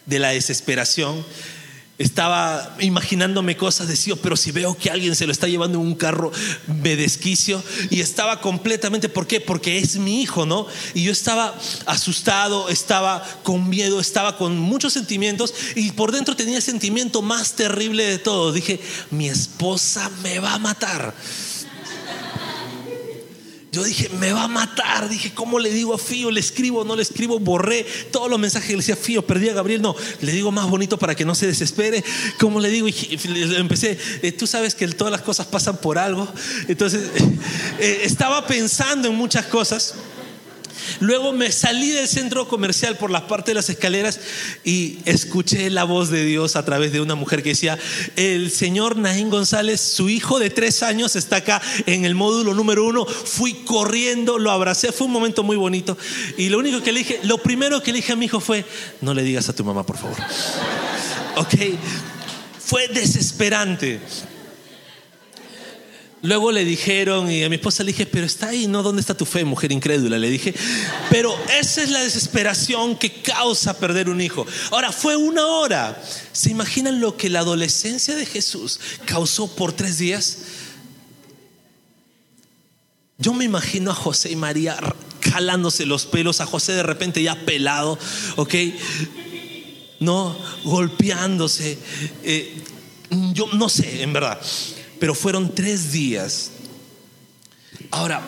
de 0.05 0.19
la 0.19 0.29
desesperación. 0.29 1.25
Estaba 1.99 2.77
imaginándome 2.81 3.57
cosas, 3.57 3.89
decía, 3.89 4.15
pero 4.23 4.37
si 4.37 4.51
veo 4.53 4.77
que 4.77 4.91
alguien 4.91 5.17
se 5.17 5.27
lo 5.27 5.33
está 5.33 5.49
llevando 5.49 5.79
en 5.81 5.87
un 5.87 5.95
carro, 5.95 6.31
me 6.67 6.95
desquicio. 6.95 7.63
Y 7.89 8.01
estaba 8.01 8.43
completamente, 8.43 9.09
¿por 9.09 9.27
qué? 9.27 9.41
Porque 9.41 9.79
es 9.79 9.97
mi 9.97 10.21
hijo, 10.21 10.45
¿no? 10.45 10.67
Y 10.93 11.05
yo 11.05 11.13
estaba 11.13 11.55
asustado, 11.87 12.69
estaba 12.69 13.27
con 13.43 13.71
miedo, 13.71 13.99
estaba 13.99 14.37
con 14.37 14.59
muchos 14.59 14.93
sentimientos. 14.93 15.55
Y 15.75 15.93
por 15.93 16.13
dentro 16.13 16.37
tenía 16.37 16.57
el 16.57 16.63
sentimiento 16.63 17.23
más 17.23 17.55
terrible 17.55 18.05
de 18.05 18.19
todo. 18.19 18.53
Dije, 18.53 18.79
mi 19.11 19.29
esposa 19.29 20.11
me 20.23 20.39
va 20.39 20.55
a 20.55 20.59
matar. 20.59 21.15
Yo 23.77 23.85
dije, 23.85 24.09
me 24.19 24.33
va 24.33 24.45
a 24.45 24.49
matar. 24.49 25.07
Dije, 25.07 25.35
¿cómo 25.35 25.59
le 25.59 25.69
digo 25.69 25.93
a 25.93 25.99
Fío? 25.99 26.31
¿Le 26.31 26.41
escribo? 26.41 26.83
¿No 26.83 26.97
le 26.97 27.03
escribo? 27.03 27.39
Borré 27.39 27.85
todos 28.11 28.31
los 28.31 28.39
mensajes 28.39 28.69
que 28.69 28.73
le 28.73 28.79
decía 28.79 28.97
Fío. 28.97 29.27
Perdí 29.27 29.51
a 29.51 29.53
Gabriel. 29.53 29.83
No, 29.83 29.95
le 30.23 30.33
digo 30.33 30.51
más 30.51 30.67
bonito 30.71 30.99
para 30.99 31.15
que 31.15 31.27
no 31.27 31.35
se 31.35 31.47
desespere. 31.47 32.03
¿Cómo 32.41 32.59
le 32.59 32.71
digo? 32.71 32.89
Y 32.89 33.21
empecé, 33.59 33.99
eh, 34.23 34.33
tú 34.33 34.47
sabes 34.47 34.75
que 34.75 34.89
todas 34.89 35.13
las 35.13 35.21
cosas 35.21 35.47
pasan 35.49 35.77
por 35.77 35.99
algo. 35.99 36.27
Entonces, 36.69 37.11
eh, 37.79 38.01
estaba 38.05 38.47
pensando 38.47 39.09
en 39.09 39.15
muchas 39.15 39.45
cosas. 39.45 39.93
Luego 41.01 41.33
me 41.33 41.53
salí 41.53 41.91
del 41.91 42.09
centro 42.09 42.49
comercial 42.49 42.97
por 42.97 43.11
la 43.11 43.27
parte 43.27 43.51
de 43.51 43.57
las 43.57 43.69
escaleras 43.69 44.21
y 44.65 44.99
escuché 45.05 45.71
la 45.71 45.85
voz 45.85 46.11
de 46.11 46.25
Dios 46.25 46.57
a 46.57 46.65
través 46.65 46.93
de 46.93 47.01
una 47.01 47.15
mujer 47.15 47.43
que 47.43 47.51
decía, 47.51 47.79
el 48.17 48.51
señor 48.51 48.97
Naín 48.97 49.31
González, 49.31 49.81
su 49.81 50.09
hijo 50.09 50.39
de 50.39 50.51
tres 50.51 50.83
años 50.83 51.17
está 51.17 51.37
acá 51.37 51.61
en 51.87 52.05
el 52.05 52.15
módulo 52.15 52.55
número 52.55 52.85
uno. 52.87 53.07
Fui 53.07 53.55
corriendo, 53.65 54.39
lo 54.39 54.51
abracé, 54.51 54.93
fue 54.93 55.07
un 55.07 55.13
momento 55.13 55.43
muy 55.43 55.57
bonito. 55.57 55.97
Y 56.37 56.49
lo 56.49 56.59
único 56.59 56.83
que 56.83 56.93
le 56.93 57.01
dije, 57.01 57.21
lo 57.23 57.39
primero 57.39 57.83
que 57.83 57.93
le 57.93 57.99
dije 57.99 58.13
a 58.13 58.17
mi 58.17 58.27
hijo 58.27 58.41
fue, 58.41 58.65
no 59.01 59.15
le 59.15 59.23
digas 59.23 59.49
a 59.49 59.55
tu 59.55 59.65
mamá, 59.65 59.85
por 59.85 59.97
favor. 59.97 60.17
ok, 61.37 61.55
fue 62.59 62.89
desesperante. 62.89 64.01
Luego 66.27 66.51
le 66.51 66.65
dijeron, 66.65 67.31
y 67.31 67.45
a 67.45 67.49
mi 67.49 67.55
esposa 67.55 67.85
le 67.85 67.93
dije, 67.93 68.05
pero 68.05 68.27
está 68.27 68.49
ahí, 68.49 68.67
¿no? 68.67 68.83
¿Dónde 68.83 69.01
está 69.01 69.17
tu 69.17 69.25
fe, 69.25 69.45
mujer 69.45 69.71
incrédula? 69.71 70.19
Le 70.19 70.29
dije, 70.29 70.53
pero 71.09 71.33
esa 71.61 71.85
es 71.85 71.91
la 71.91 72.03
desesperación 72.03 72.97
que 72.97 73.23
causa 73.23 73.79
perder 73.79 74.09
un 74.09 74.21
hijo. 74.21 74.45
Ahora, 74.73 74.91
fue 74.91 75.15
una 75.17 75.47
hora. 75.47 76.03
¿Se 76.33 76.51
imaginan 76.51 77.01
lo 77.01 77.17
que 77.17 77.31
la 77.31 77.41
adolescencia 77.41 78.17
de 78.17 78.27
Jesús 78.27 78.81
causó 79.05 79.55
por 79.55 79.73
tres 79.73 79.99
días? 79.99 80.39
Yo 83.19 83.33
me 83.33 83.45
imagino 83.45 83.93
a 83.93 83.95
José 83.95 84.33
y 84.33 84.37
María 84.37 84.77
jalándose 85.21 85.87
los 85.87 86.07
pelos, 86.07 86.41
a 86.41 86.47
José 86.47 86.73
de 86.73 86.83
repente 86.83 87.23
ya 87.23 87.37
pelado, 87.47 88.01
¿ok? 88.35 88.55
No, 90.01 90.37
golpeándose. 90.65 91.79
Eh, 92.25 92.65
yo 93.33 93.47
no 93.53 93.69
sé, 93.69 94.03
en 94.03 94.13
verdad 94.13 94.41
pero 94.99 95.15
fueron 95.15 95.55
tres 95.55 95.93
días. 95.93 96.51
Ahora, 97.91 98.23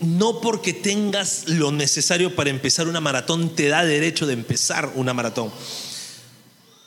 no 0.00 0.40
porque 0.40 0.72
tengas 0.72 1.48
lo 1.48 1.72
necesario 1.72 2.34
para 2.34 2.50
empezar 2.50 2.88
una 2.88 3.00
maratón 3.00 3.54
te 3.54 3.68
da 3.68 3.84
derecho 3.84 4.26
de 4.26 4.34
empezar 4.34 4.92
una 4.94 5.14
maratón. 5.14 5.52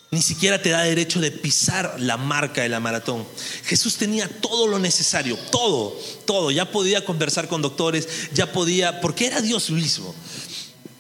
Ni 0.10 0.22
siquiera 0.22 0.62
te 0.62 0.70
da 0.70 0.84
derecho 0.84 1.20
de 1.20 1.32
pisar 1.32 1.96
la 2.00 2.16
marca 2.16 2.62
de 2.62 2.70
la 2.70 2.80
maratón. 2.80 3.26
Jesús 3.66 3.98
tenía 3.98 4.30
todo 4.30 4.68
lo 4.68 4.80
necesario, 4.80 5.38
todo, 5.52 6.00
todo. 6.26 6.50
Ya 6.50 6.72
podía 6.72 7.04
conversar 7.04 7.50
con 7.50 7.62
doctores, 7.62 8.08
ya 8.34 8.54
podía, 8.54 9.02
porque 9.02 9.28
era 9.28 9.42
Dios 9.42 9.70
mismo. 9.70 10.16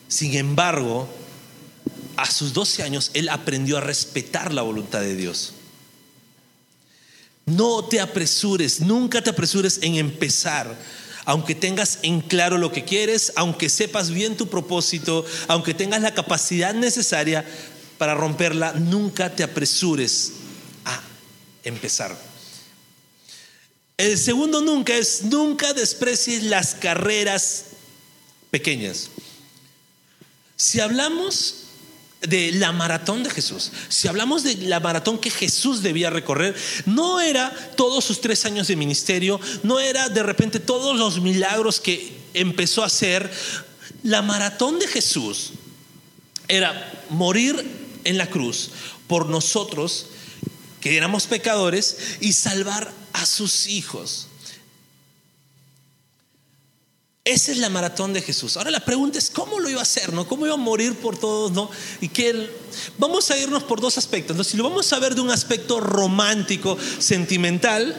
Sin 0.09 0.35
embargo, 0.35 1.07
a 2.17 2.29
sus 2.29 2.53
12 2.53 2.83
años, 2.83 3.11
él 3.13 3.29
aprendió 3.29 3.77
a 3.77 3.81
respetar 3.81 4.53
la 4.53 4.61
voluntad 4.61 4.99
de 4.99 5.15
Dios. 5.15 5.53
No 7.47 7.85
te 7.85 8.01
apresures, 8.01 8.81
nunca 8.81 9.21
te 9.21 9.29
apresures 9.29 9.79
en 9.81 9.95
empezar. 9.95 10.77
Aunque 11.23 11.55
tengas 11.55 11.99
en 12.03 12.21
claro 12.21 12.57
lo 12.57 12.71
que 12.71 12.83
quieres, 12.83 13.33
aunque 13.35 13.69
sepas 13.69 14.11
bien 14.11 14.37
tu 14.37 14.49
propósito, 14.49 15.25
aunque 15.47 15.73
tengas 15.73 16.01
la 16.01 16.13
capacidad 16.13 16.73
necesaria 16.73 17.45
para 17.97 18.15
romperla, 18.15 18.73
nunca 18.73 19.33
te 19.33 19.43
apresures 19.43 20.33
a 20.85 21.01
empezar. 21.63 22.17
El 23.97 24.17
segundo 24.17 24.61
nunca 24.61 24.95
es 24.95 25.23
nunca 25.23 25.73
desprecies 25.73 26.43
las 26.43 26.75
carreras 26.75 27.65
pequeñas. 28.51 29.09
Si 30.57 30.81
hablamos 30.81 31.66
de 32.21 32.51
la 32.53 32.71
maratón 32.71 33.23
de 33.23 33.29
Jesús. 33.29 33.71
Si 33.89 34.07
hablamos 34.07 34.43
de 34.43 34.55
la 34.55 34.79
maratón 34.79 35.19
que 35.19 35.29
Jesús 35.29 35.83
debía 35.83 36.09
recorrer, 36.09 36.55
no 36.85 37.19
era 37.19 37.51
todos 37.75 38.03
sus 38.03 38.21
tres 38.21 38.45
años 38.45 38.67
de 38.67 38.75
ministerio, 38.75 39.39
no 39.63 39.79
era 39.79 40.09
de 40.09 40.23
repente 40.23 40.59
todos 40.59 40.97
los 40.97 41.21
milagros 41.21 41.79
que 41.79 42.17
empezó 42.33 42.83
a 42.83 42.87
hacer. 42.87 43.31
La 44.03 44.21
maratón 44.21 44.79
de 44.79 44.87
Jesús 44.87 45.51
era 46.47 47.03
morir 47.09 47.63
en 48.03 48.17
la 48.17 48.29
cruz 48.29 48.71
por 49.07 49.27
nosotros, 49.27 50.07
que 50.81 50.97
éramos 50.97 51.27
pecadores, 51.27 51.97
y 52.19 52.33
salvar 52.33 52.91
a 53.13 53.25
sus 53.25 53.67
hijos. 53.67 54.26
Esa 57.27 57.51
es 57.51 57.57
la 57.57 57.67
maratón 57.67 58.13
de 58.13 58.21
Jesús. 58.21 58.55
Ahora 58.55 58.71
la 58.71 58.79
pregunta 58.79 59.19
es 59.19 59.29
cómo 59.29 59.59
lo 59.59 59.69
iba 59.69 59.81
a 59.81 59.83
hacer, 59.83 60.13
¿no? 60.13 60.25
¿Cómo 60.25 60.45
iba 60.45 60.55
a 60.55 60.57
morir 60.57 60.95
por 60.95 61.19
todos, 61.19 61.51
no? 61.51 61.69
Y 61.99 62.07
que 62.07 62.49
vamos 62.97 63.29
a 63.29 63.37
irnos 63.37 63.63
por 63.63 63.81
dos 63.81 63.97
aspectos. 63.97 64.37
¿no? 64.37 64.45
Si 64.45 64.55
lo 64.55 64.63
vamos 64.63 64.93
a 64.93 64.99
ver 64.99 65.13
de 65.13 65.19
un 65.19 65.29
aspecto 65.29 65.81
romántico, 65.81 66.77
sentimental, 66.99 67.97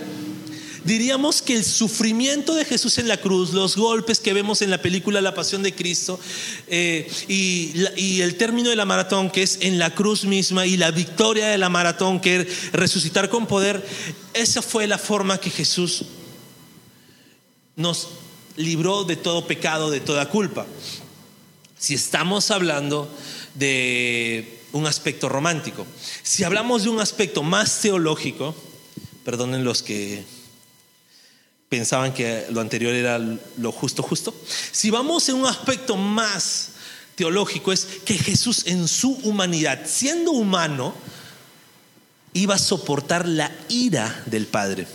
diríamos 0.85 1.43
que 1.43 1.55
el 1.57 1.63
sufrimiento 1.63 2.55
de 2.55 2.65
Jesús 2.65 2.97
en 2.97 3.07
la 3.07 3.19
cruz, 3.19 3.53
los 3.53 3.77
golpes 3.77 4.19
que 4.19 4.33
vemos 4.33 4.63
en 4.63 4.71
la 4.71 4.81
película 4.81 5.21
La 5.21 5.35
Pasión 5.35 5.63
de 5.63 5.75
Cristo 5.75 6.19
eh, 6.67 7.07
y, 7.29 7.75
y, 7.97 8.23
el 8.23 8.37
término 8.39 8.71
de 8.71 8.77
la 8.77 8.87
maratón 8.87 9.31
que 9.31 9.43
es 9.43 9.59
en 9.61 9.79
la 9.79 9.95
cruz 9.95 10.25
misma 10.25 10.65
y 10.65 10.79
la 10.79 10.91
victoria 10.91 11.49
de 11.49 11.59
la 11.59 11.69
maratón 11.69 12.19
que 12.19 12.37
es 12.37 12.73
resucitar 12.73 13.29
con 13.29 13.47
poder, 13.47 13.87
esa 14.33 14.63
fue 14.63 14.87
la 14.87 14.97
forma 14.97 15.37
que 15.37 15.51
Jesús 15.51 16.07
nos 17.77 18.09
libró 18.59 19.05
de 19.05 19.17
todo 19.17 19.47
pecado, 19.47 19.91
de 19.91 20.01
toda 20.01 20.29
culpa. 20.29 20.67
Si 21.79 21.95
estamos 21.95 22.51
hablando 22.51 23.09
de 23.55 24.61
un 24.73 24.87
aspecto 24.87 25.29
romántico, 25.29 25.87
si 26.23 26.45
hablamos 26.45 26.83
de 26.83 26.91
un 26.91 27.01
aspecto 27.01 27.43
más 27.43 27.81
teológico, 27.81 28.55
perdonen 29.25 29.65
los 29.65 29.83
que 29.83 30.25
pensaban 31.69 32.13
que 32.13 32.47
lo 32.51 32.61
anterior 32.61 32.93
era 32.95 33.19
lo 33.19 33.73
justo, 33.73 34.03
justo, 34.03 34.35
si 34.73 34.91
vamos 34.91 35.29
en 35.29 35.37
un 35.37 35.47
aspecto 35.47 35.97
más 35.97 36.71
teológico 37.15 37.73
es 37.73 37.85
que 38.05 38.15
Jesús 38.15 38.67
en 38.67 38.89
su 38.89 39.13
humanidad, 39.23 39.87
siendo 39.87 40.33
humano, 40.33 40.95
iba 42.33 42.55
a 42.55 42.59
soportar 42.59 43.29
la 43.29 43.53
ira 43.69 44.23
del 44.27 44.47
Padre. 44.47 44.87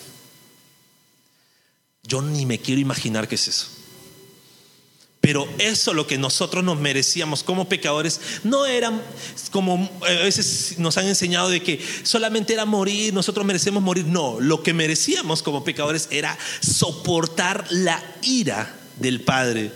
Yo 2.03 2.21
ni 2.21 2.45
me 2.45 2.59
quiero 2.59 2.81
imaginar 2.81 3.27
qué 3.27 3.35
es 3.35 3.47
eso. 3.47 3.67
Pero 5.23 5.47
eso 5.57 5.93
lo 5.93 6.05
que 6.05 6.17
nosotros 6.17 6.65
nos 6.65 6.77
merecíamos 6.77 7.43
como 7.43 7.69
pecadores 7.69 8.19
no 8.43 8.65
era 8.65 8.91
como 9.51 9.89
a 10.01 10.23
veces 10.23 10.75
nos 10.79 10.97
han 10.97 11.07
enseñado 11.07 11.47
de 11.47 11.63
que 11.63 11.79
solamente 12.03 12.51
era 12.51 12.65
morir, 12.65 13.13
nosotros 13.13 13.45
merecemos 13.45 13.81
morir. 13.81 14.05
No, 14.05 14.41
lo 14.41 14.63
que 14.63 14.73
merecíamos 14.73 15.41
como 15.41 15.63
pecadores 15.63 16.09
era 16.11 16.37
soportar 16.59 17.65
la 17.69 18.03
ira 18.21 18.75
del 18.99 19.21
Padre. 19.21 19.71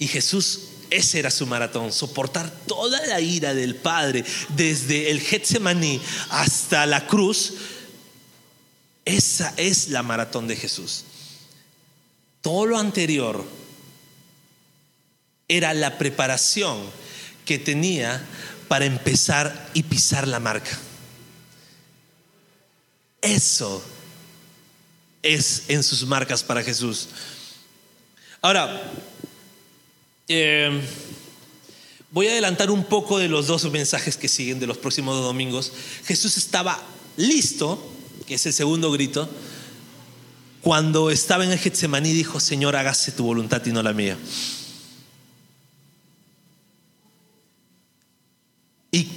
Y 0.00 0.08
Jesús, 0.08 0.62
ese 0.90 1.20
era 1.20 1.30
su 1.30 1.46
maratón, 1.46 1.92
soportar 1.92 2.50
toda 2.66 3.06
la 3.06 3.20
ira 3.20 3.54
del 3.54 3.76
Padre, 3.76 4.24
desde 4.56 5.12
el 5.12 5.20
Getsemaní 5.20 6.00
hasta 6.30 6.86
la 6.86 7.06
cruz 7.06 7.54
esa 9.06 9.54
es 9.56 9.88
la 9.88 10.02
maratón 10.02 10.48
de 10.48 10.56
Jesús. 10.56 11.04
Todo 12.42 12.66
lo 12.66 12.78
anterior 12.78 13.44
era 15.48 15.72
la 15.74 15.96
preparación 15.96 16.78
que 17.44 17.58
tenía 17.58 18.20
para 18.66 18.84
empezar 18.84 19.70
y 19.74 19.84
pisar 19.84 20.26
la 20.26 20.40
marca. 20.40 20.76
Eso 23.22 23.82
es 25.22 25.64
en 25.68 25.84
sus 25.84 26.04
marcas 26.04 26.42
para 26.42 26.64
Jesús. 26.64 27.08
Ahora, 28.42 28.92
eh, 30.26 30.80
voy 32.10 32.26
a 32.26 32.32
adelantar 32.32 32.72
un 32.72 32.84
poco 32.84 33.18
de 33.18 33.28
los 33.28 33.46
dos 33.46 33.70
mensajes 33.70 34.16
que 34.16 34.26
siguen 34.26 34.58
de 34.58 34.66
los 34.66 34.78
próximos 34.78 35.14
dos 35.14 35.24
domingos. 35.24 35.72
Jesús 36.04 36.36
estaba 36.36 36.82
listo 37.16 37.92
que 38.26 38.34
es 38.34 38.46
el 38.46 38.52
segundo 38.52 38.90
grito, 38.90 39.28
cuando 40.60 41.10
estaba 41.10 41.44
en 41.44 41.52
el 41.52 41.58
Getsemaní 41.58 42.12
dijo, 42.12 42.40
Señor, 42.40 42.74
hágase 42.74 43.12
tu 43.12 43.24
voluntad 43.24 43.64
y 43.64 43.70
no 43.70 43.82
la 43.82 43.92
mía. 43.92 44.18
Y 48.90 49.08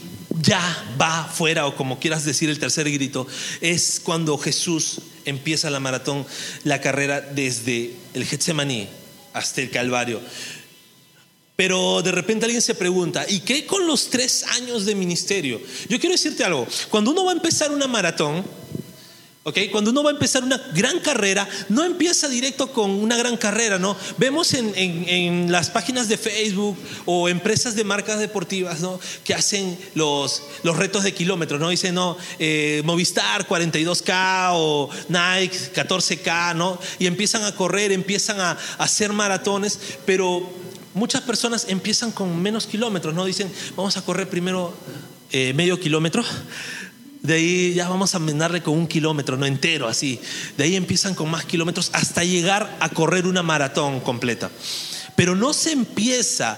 ya 0.41 0.95
va 1.00 1.26
fuera, 1.26 1.65
o 1.65 1.76
como 1.76 2.00
quieras 2.00 2.24
decir 2.24 2.50
el 2.50 2.60
tercer 2.60 2.91
grito, 2.91 3.26
es 3.62 4.00
cuando 4.00 4.38
Jesús 4.38 5.02
empieza 5.26 5.69
la 5.69 5.80
maratón, 5.80 6.26
la 6.63 6.82
carrera 6.82 7.22
desde 7.22 7.95
el 8.13 8.26
Getsemaní 8.26 8.88
hasta 9.34 9.62
el 9.62 9.72
Calvario. 9.72 10.22
Pero 11.56 12.02
de 12.02 12.12
repente 12.12 12.45
alguien 12.45 12.62
se 12.62 12.76
pregunta, 12.76 13.26
¿y 13.28 13.41
qué 13.41 13.65
con 13.65 13.86
los 13.86 14.10
tres 14.10 14.43
años 14.43 14.86
de 14.86 14.95
ministerio? 14.95 15.60
Yo 15.89 16.00
quiero 16.00 16.13
decirte 16.13 16.43
algo, 16.43 16.67
cuando 16.89 17.12
uno 17.12 17.26
va 17.26 17.32
a 17.32 17.36
empezar 17.36 17.72
una 17.72 17.88
maratón, 17.88 18.45
cuando 19.71 19.91
uno 19.91 20.04
va 20.04 20.10
a 20.10 20.13
empezar 20.13 20.43
una 20.43 20.58
gran 20.73 20.99
carrera, 20.99 21.47
no 21.69 21.84
empieza 21.84 22.28
directo 22.28 22.71
con 22.71 22.91
una 22.91 23.17
gran 23.17 23.38
carrera, 23.38 23.80
¿no? 23.80 23.95
Vemos 24.17 24.54
en, 24.54 25.52
las 25.52 25.69
páginas 25.69 26.08
de 26.10 26.17
Facebook 26.17 26.78
o 27.06 27.30
empresas 27.30 27.75
de 27.75 27.84
marcas 27.84 28.19
deportivas, 28.19 28.82
¿no? 28.82 28.99
Que 29.23 29.34
hacen 29.34 29.78
los, 29.95 30.43
los 30.63 30.78
retos 30.78 31.04
de 31.04 31.13
kilómetros, 31.13 31.60
¿no? 31.60 31.69
Dicen, 31.69 31.95
no, 31.95 32.17
eh, 32.38 32.82
Movistar 32.86 33.47
42K 33.47 34.49
o 34.54 34.89
Nike 35.08 35.58
14K, 35.73 36.56
¿no? 36.56 36.80
Y 36.99 37.08
empiezan 37.08 37.43
a 37.43 37.56
correr, 37.56 37.91
empiezan 37.91 38.39
a, 38.39 38.58
hacer 38.78 39.13
maratones, 39.13 39.80
pero 40.06 40.47
muchas 40.93 41.21
personas 41.21 41.65
empiezan 41.69 42.12
con 42.12 42.39
menos 42.41 42.67
kilómetros, 42.67 43.13
¿no? 43.13 43.25
Dicen, 43.25 43.52
vamos 43.75 43.95
a 43.97 44.02
correr 44.02 44.30
primero 44.30 44.73
eh, 45.32 45.54
medio 45.54 45.80
kilómetro 45.80 46.23
de 47.30 47.36
ahí 47.36 47.74
ya 47.76 47.88
vamos 47.88 48.15
a 48.15 48.20
mendarle 48.20 48.63
con 48.63 48.74
un 48.74 48.88
kilómetro, 48.88 49.38
no 49.38 49.46
entero, 49.46 49.88
así. 49.88 50.20
De 50.58 50.63
ahí 50.63 50.76
empiezan 50.76 51.13
con 51.13 51.30
más 51.30 51.46
kilómetros 51.46 51.92
hasta 51.94 52.24
llegar 52.24 52.76
a 52.80 52.89
correr 52.89 53.28
una 53.28 53.44
maratón 53.44 54.00
completa. 54.00 54.50
Pero 55.15 55.36
no 55.36 55.54
se 55.54 55.72
empieza 55.72 56.58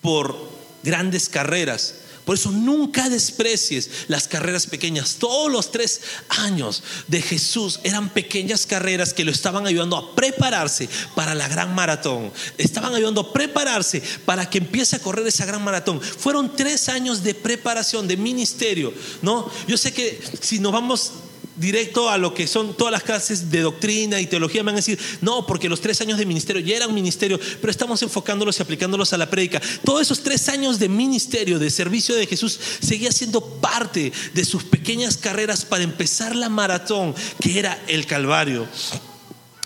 por 0.00 0.50
grandes 0.82 1.28
carreras, 1.28 1.94
por 2.24 2.36
eso 2.36 2.50
nunca 2.50 3.08
desprecies 3.08 3.90
las 4.08 4.26
carreras 4.28 4.66
pequeñas. 4.66 5.16
Todos 5.18 5.52
los 5.52 5.70
tres 5.70 6.00
años 6.28 6.82
de 7.06 7.20
Jesús 7.20 7.80
eran 7.82 8.08
pequeñas 8.08 8.66
carreras 8.66 9.12
que 9.12 9.24
lo 9.24 9.30
estaban 9.30 9.66
ayudando 9.66 9.96
a 9.96 10.14
prepararse 10.14 10.88
para 11.14 11.34
la 11.34 11.48
gran 11.48 11.74
maratón. 11.74 12.32
Estaban 12.56 12.94
ayudando 12.94 13.20
a 13.20 13.32
prepararse 13.32 14.02
para 14.24 14.48
que 14.48 14.58
empiece 14.58 14.96
a 14.96 15.00
correr 15.00 15.26
esa 15.26 15.44
gran 15.44 15.62
maratón. 15.62 16.00
Fueron 16.00 16.56
tres 16.56 16.88
años 16.88 17.22
de 17.22 17.34
preparación, 17.34 18.08
de 18.08 18.16
ministerio. 18.16 18.94
¿no? 19.20 19.50
Yo 19.68 19.76
sé 19.76 19.92
que 19.92 20.20
si 20.40 20.58
nos 20.58 20.72
vamos 20.72 21.12
directo 21.56 22.10
a 22.10 22.18
lo 22.18 22.34
que 22.34 22.46
son 22.46 22.76
todas 22.76 22.92
las 22.92 23.02
clases 23.02 23.50
de 23.50 23.60
doctrina 23.60 24.20
y 24.20 24.26
teología, 24.26 24.62
me 24.62 24.66
van 24.66 24.76
a 24.76 24.78
decir, 24.78 24.98
no, 25.20 25.46
porque 25.46 25.68
los 25.68 25.80
tres 25.80 26.00
años 26.00 26.18
de 26.18 26.26
ministerio 26.26 26.60
ya 26.62 26.76
eran 26.76 26.94
ministerio, 26.94 27.38
pero 27.60 27.70
estamos 27.70 28.02
enfocándolos 28.02 28.58
y 28.58 28.62
aplicándolos 28.62 29.12
a 29.12 29.18
la 29.18 29.30
prédica. 29.30 29.60
Todos 29.84 30.02
esos 30.02 30.22
tres 30.22 30.48
años 30.48 30.78
de 30.78 30.88
ministerio, 30.88 31.58
de 31.58 31.70
servicio 31.70 32.14
de 32.14 32.26
Jesús, 32.26 32.58
seguía 32.80 33.12
siendo 33.12 33.40
parte 33.40 34.12
de 34.32 34.44
sus 34.44 34.64
pequeñas 34.64 35.16
carreras 35.16 35.64
para 35.64 35.84
empezar 35.84 36.34
la 36.34 36.48
maratón 36.48 37.14
que 37.40 37.58
era 37.58 37.82
el 37.86 38.06
Calvario. 38.06 38.66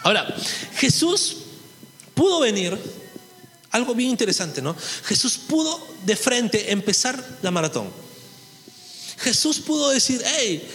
Ahora, 0.03 0.35
Jesús 0.77 1.39
pudo 2.15 2.41
venir, 2.41 2.77
algo 3.71 3.95
bien 3.95 4.11
interesante, 4.11 4.63
¿no? 4.63 4.77
Jesús 5.05 5.39
pudo 5.39 5.81
de 6.05 6.17
frente 6.17 6.73
empezar 6.73 7.39
la 7.43 7.51
maratón. 7.51 7.91
Jesús 9.19 9.59
pudo 9.59 9.91
decir, 9.91 10.23
hey, 10.25 10.67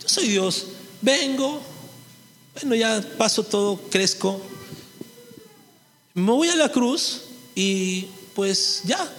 yo 0.00 0.08
soy 0.08 0.28
Dios, 0.28 0.66
vengo, 1.00 1.60
bueno, 2.54 2.74
ya 2.74 3.02
paso 3.16 3.44
todo, 3.44 3.80
crezco, 3.90 4.40
me 6.14 6.32
voy 6.32 6.48
a 6.48 6.56
la 6.56 6.70
cruz 6.70 7.22
y 7.54 8.06
pues 8.34 8.82
ya, 8.84 9.10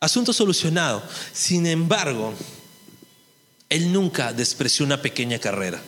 asunto 0.00 0.32
solucionado. 0.32 1.02
Sin 1.32 1.66
embargo, 1.66 2.34
Él 3.68 3.92
nunca 3.92 4.32
despreció 4.32 4.84
una 4.84 5.00
pequeña 5.00 5.38
carrera. 5.38 5.82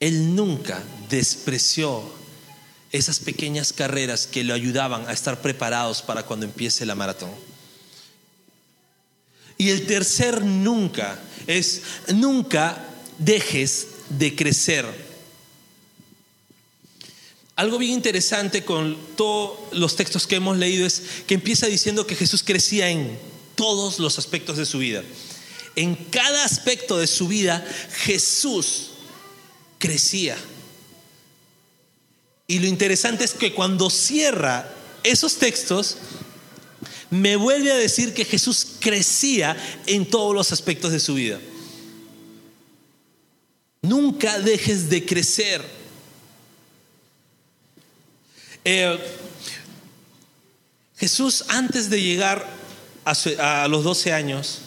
Él 0.00 0.34
nunca 0.36 0.82
despreció 1.08 2.02
esas 2.92 3.18
pequeñas 3.18 3.72
carreras 3.72 4.26
que 4.26 4.44
lo 4.44 4.54
ayudaban 4.54 5.08
a 5.08 5.12
estar 5.12 5.40
preparados 5.40 6.02
para 6.02 6.22
cuando 6.24 6.46
empiece 6.46 6.86
la 6.86 6.94
maratón. 6.94 7.30
Y 9.58 9.70
el 9.70 9.86
tercer 9.86 10.44
nunca 10.44 11.20
es 11.48 11.82
nunca 12.14 12.84
dejes 13.18 13.88
de 14.08 14.34
crecer. 14.36 14.86
Algo 17.56 17.78
bien 17.78 17.94
interesante 17.94 18.64
con 18.64 18.96
todos 19.16 19.58
los 19.72 19.96
textos 19.96 20.28
que 20.28 20.36
hemos 20.36 20.56
leído 20.56 20.86
es 20.86 21.02
que 21.26 21.34
empieza 21.34 21.66
diciendo 21.66 22.06
que 22.06 22.14
Jesús 22.14 22.44
crecía 22.44 22.88
en 22.88 23.18
todos 23.56 23.98
los 23.98 24.16
aspectos 24.16 24.56
de 24.56 24.64
su 24.64 24.78
vida. 24.78 25.02
En 25.74 25.96
cada 25.96 26.44
aspecto 26.44 26.98
de 26.98 27.08
su 27.08 27.26
vida 27.26 27.66
Jesús 28.04 28.90
crecía. 29.78 30.36
Y 32.46 32.60
lo 32.60 32.68
interesante 32.68 33.24
es 33.24 33.34
que 33.34 33.52
cuando 33.52 33.90
cierra 33.90 34.72
esos 35.02 35.36
textos, 35.36 35.96
me 37.10 37.36
vuelve 37.36 37.72
a 37.72 37.76
decir 37.76 38.12
que 38.12 38.24
Jesús 38.24 38.66
crecía 38.80 39.56
en 39.86 40.08
todos 40.08 40.34
los 40.34 40.52
aspectos 40.52 40.92
de 40.92 41.00
su 41.00 41.14
vida. 41.14 41.40
Nunca 43.82 44.38
dejes 44.40 44.90
de 44.90 45.06
crecer. 45.06 45.64
Eh, 48.64 48.98
Jesús 50.98 51.44
antes 51.48 51.88
de 51.88 52.02
llegar 52.02 52.46
a, 53.04 53.64
a 53.64 53.68
los 53.68 53.84
12 53.84 54.12
años, 54.12 54.62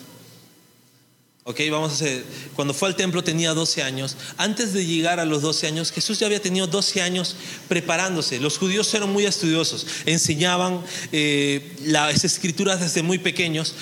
Ok, 1.43 1.59
vamos 1.71 1.89
a 1.91 1.95
hacer, 1.95 2.23
cuando 2.55 2.71
fue 2.71 2.87
al 2.87 2.95
templo 2.95 3.23
tenía 3.23 3.55
12 3.55 3.81
años. 3.81 4.15
Antes 4.37 4.73
de 4.73 4.85
llegar 4.85 5.19
a 5.19 5.25
los 5.25 5.41
12 5.41 5.65
años, 5.65 5.91
Jesús 5.91 6.19
ya 6.19 6.27
había 6.27 6.39
tenido 6.39 6.67
12 6.67 7.01
años 7.01 7.35
preparándose. 7.67 8.39
Los 8.39 8.59
judíos 8.59 8.93
eran 8.93 9.11
muy 9.11 9.25
estudiosos, 9.25 9.87
enseñaban 10.05 10.83
eh, 11.11 11.75
las 11.83 12.23
escrituras 12.23 12.79
desde 12.79 13.01
muy 13.01 13.17
pequeños 13.17 13.73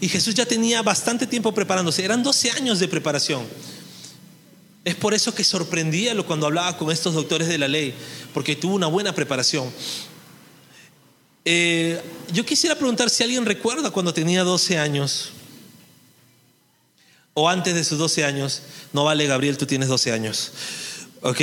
y 0.00 0.08
Jesús 0.08 0.34
ya 0.34 0.44
tenía 0.44 0.82
bastante 0.82 1.28
tiempo 1.28 1.54
preparándose. 1.54 2.04
Eran 2.04 2.24
12 2.24 2.50
años 2.50 2.80
de 2.80 2.88
preparación. 2.88 3.46
Es 4.84 4.96
por 4.96 5.14
eso 5.14 5.32
que 5.32 5.44
sorprendía 5.44 6.20
cuando 6.24 6.46
hablaba 6.46 6.76
con 6.76 6.90
estos 6.90 7.14
doctores 7.14 7.46
de 7.46 7.58
la 7.58 7.68
ley, 7.68 7.94
porque 8.34 8.56
tuvo 8.56 8.74
una 8.74 8.88
buena 8.88 9.14
preparación. 9.14 9.72
Eh, 11.44 12.02
yo 12.32 12.44
quisiera 12.44 12.74
preguntar 12.74 13.08
si 13.08 13.22
alguien 13.22 13.46
recuerda 13.46 13.92
cuando 13.92 14.12
tenía 14.12 14.42
12 14.42 14.78
años 14.78 15.30
o 17.34 17.48
antes 17.48 17.74
de 17.74 17.84
sus 17.84 17.98
12 17.98 18.24
años, 18.24 18.62
no 18.92 19.04
vale 19.04 19.26
Gabriel, 19.26 19.58
tú 19.58 19.66
tienes 19.66 19.88
12 19.88 20.12
años. 20.12 20.52
¿Ok? 21.22 21.40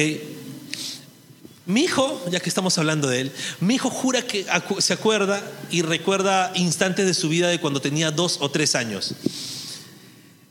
Mi 1.65 1.82
hijo, 1.82 2.21
ya 2.30 2.39
que 2.39 2.49
estamos 2.49 2.77
hablando 2.77 3.08
de 3.08 3.21
él, 3.21 3.32
mi 3.60 3.75
hijo 3.75 3.89
jura 3.89 4.23
que 4.23 4.45
se 4.80 4.93
acuerda 4.93 5.43
y 5.69 5.84
recuerda 5.84 6.51
instantes 6.56 7.06
de 7.06 7.13
su 7.13 7.30
vida 7.30 7.49
de 7.49 7.60
cuando 7.60 7.82
tenía 7.82 8.10
dos 8.12 8.38
o 8.41 8.49
tres 8.49 8.75
años. 8.75 9.13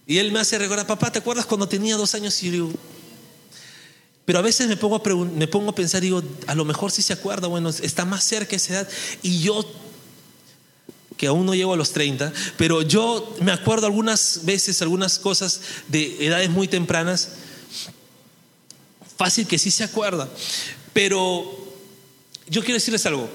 Y 0.07 0.19
él 0.19 0.31
me 0.33 0.41
hace 0.41 0.59
recordar, 0.59 0.87
papá, 0.87 1.11
¿te 1.11 1.19
acuerdas 1.19 1.47
cuando 1.47 1.69
tenía 1.69 1.97
dos 1.97 2.15
años? 2.15 2.43
Y 2.43 2.73
pero 4.25 4.39
a 4.39 4.43
veces 4.43 4.69
me 4.69 4.77
pongo, 4.77 4.97
a 4.97 5.27
me 5.27 5.49
pongo 5.49 5.71
a 5.71 5.75
pensar, 5.75 6.01
digo, 6.01 6.23
a 6.47 6.55
lo 6.55 6.65
mejor 6.65 6.93
sí 6.93 7.03
se 7.03 7.13
acuerda, 7.13 7.49
bueno, 7.49 7.69
está 7.69 8.05
más 8.05 8.23
cerca 8.23 8.55
esa 8.55 8.75
edad. 8.75 8.89
Y 9.23 9.41
yo 9.41 9.65
que 11.21 11.27
aún 11.27 11.45
no 11.45 11.55
llego 11.55 11.75
a 11.75 11.77
los 11.77 11.93
30, 11.93 12.33
pero 12.57 12.81
yo 12.81 13.37
me 13.43 13.53
acuerdo 13.53 13.85
algunas 13.85 14.41
veces, 14.45 14.81
algunas 14.81 15.19
cosas 15.19 15.61
de 15.87 16.17
edades 16.25 16.49
muy 16.49 16.67
tempranas, 16.67 17.33
fácil 19.19 19.47
que 19.47 19.59
sí 19.59 19.71
se 19.71 19.85
acuerda, 19.85 20.31
pero 20.95 21.45
yo 22.49 22.63
quiero 22.63 22.77
decirles 22.77 23.05
algo, 23.05 23.29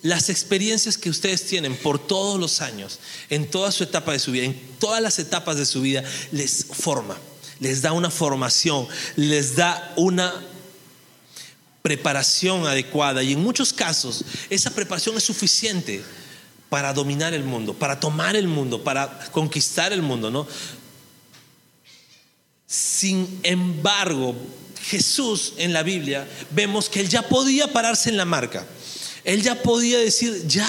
las 0.00 0.30
experiencias 0.30 0.96
que 0.96 1.10
ustedes 1.10 1.44
tienen 1.44 1.76
por 1.76 1.98
todos 1.98 2.40
los 2.40 2.62
años, 2.62 2.98
en 3.28 3.50
toda 3.50 3.72
su 3.72 3.84
etapa 3.84 4.12
de 4.12 4.20
su 4.20 4.32
vida, 4.32 4.46
en 4.46 4.58
todas 4.78 5.02
las 5.02 5.18
etapas 5.18 5.58
de 5.58 5.66
su 5.66 5.82
vida, 5.82 6.02
les 6.32 6.64
forma, 6.64 7.18
les 7.60 7.82
da 7.82 7.92
una 7.92 8.10
formación, 8.10 8.88
les 9.16 9.54
da 9.54 9.92
una 9.98 10.32
preparación 11.82 12.66
adecuada. 12.66 13.22
Y 13.22 13.34
en 13.34 13.42
muchos 13.42 13.74
casos 13.74 14.24
esa 14.48 14.70
preparación 14.70 15.18
es 15.18 15.24
suficiente 15.24 16.02
para 16.68 16.92
dominar 16.92 17.34
el 17.34 17.44
mundo, 17.44 17.74
para 17.74 17.98
tomar 17.98 18.36
el 18.36 18.48
mundo, 18.48 18.82
para 18.82 19.18
conquistar 19.30 19.92
el 19.92 20.02
mundo, 20.02 20.30
¿no? 20.30 20.46
Sin 22.66 23.40
embargo, 23.42 24.36
Jesús 24.82 25.54
en 25.56 25.72
la 25.72 25.82
Biblia 25.82 26.28
vemos 26.50 26.88
que 26.88 27.00
él 27.00 27.08
ya 27.08 27.22
podía 27.22 27.72
pararse 27.72 28.10
en 28.10 28.16
la 28.16 28.24
marca. 28.24 28.66
Él 29.24 29.42
ya 29.42 29.62
podía 29.62 29.98
decir, 29.98 30.46
ya, 30.46 30.68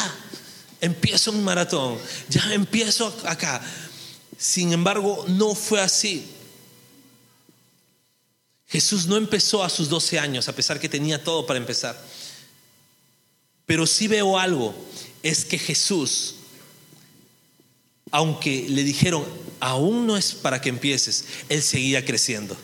empiezo 0.82 1.32
un 1.32 1.44
maratón, 1.44 1.98
ya 2.30 2.54
empiezo 2.54 3.14
acá. 3.26 3.62
Sin 4.38 4.72
embargo, 4.72 5.26
no 5.28 5.56
fue 5.56 5.82
así. 5.82 6.26
Jesús 8.68 9.08
no 9.08 9.18
empezó 9.18 9.64
a 9.64 9.70
sus 9.70 9.90
12 9.90 10.20
años, 10.20 10.48
a 10.48 10.56
pesar 10.56 10.80
que 10.80 10.88
tenía 10.88 11.24
todo 11.24 11.46
para 11.46 11.60
empezar. 11.60 12.00
Pero 13.66 13.86
sí 13.86 14.08
veo 14.08 14.38
algo, 14.38 14.74
es 15.24 15.46
que 15.46 15.58
Jesús, 15.58 16.36
aunque 18.12 18.68
le 18.70 18.84
dijeron, 18.84 19.26
aún 19.60 20.08
no 20.08 20.18
es 20.18 20.34
para 20.34 20.62
que 20.62 20.70
empieces, 20.70 21.26
él 21.50 21.62
seguía 21.62 22.06
creciendo. 22.06 22.58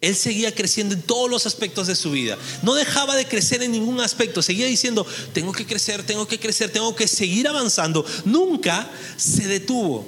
Él 0.00 0.14
seguía 0.14 0.54
creciendo 0.54 0.94
en 0.94 1.00
todos 1.00 1.30
los 1.30 1.46
aspectos 1.46 1.86
de 1.86 1.96
su 1.96 2.10
vida. 2.10 2.36
No 2.62 2.74
dejaba 2.74 3.16
de 3.16 3.26
crecer 3.26 3.62
en 3.62 3.72
ningún 3.72 4.00
aspecto. 4.00 4.42
Seguía 4.42 4.66
diciendo, 4.66 5.06
tengo 5.32 5.50
que 5.52 5.64
crecer, 5.64 6.04
tengo 6.04 6.28
que 6.28 6.38
crecer, 6.38 6.70
tengo 6.70 6.94
que 6.94 7.08
seguir 7.08 7.48
avanzando. 7.48 8.04
Nunca 8.26 8.90
se 9.16 9.48
detuvo. 9.48 10.06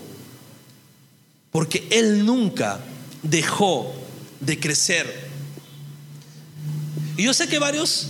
Porque 1.50 1.86
Él 1.90 2.26
nunca 2.26 2.84
dejó 3.22 3.94
de 4.40 4.60
crecer. 4.60 5.30
Y 7.16 7.22
yo 7.22 7.32
sé 7.32 7.48
que 7.48 7.58
varios 7.58 8.08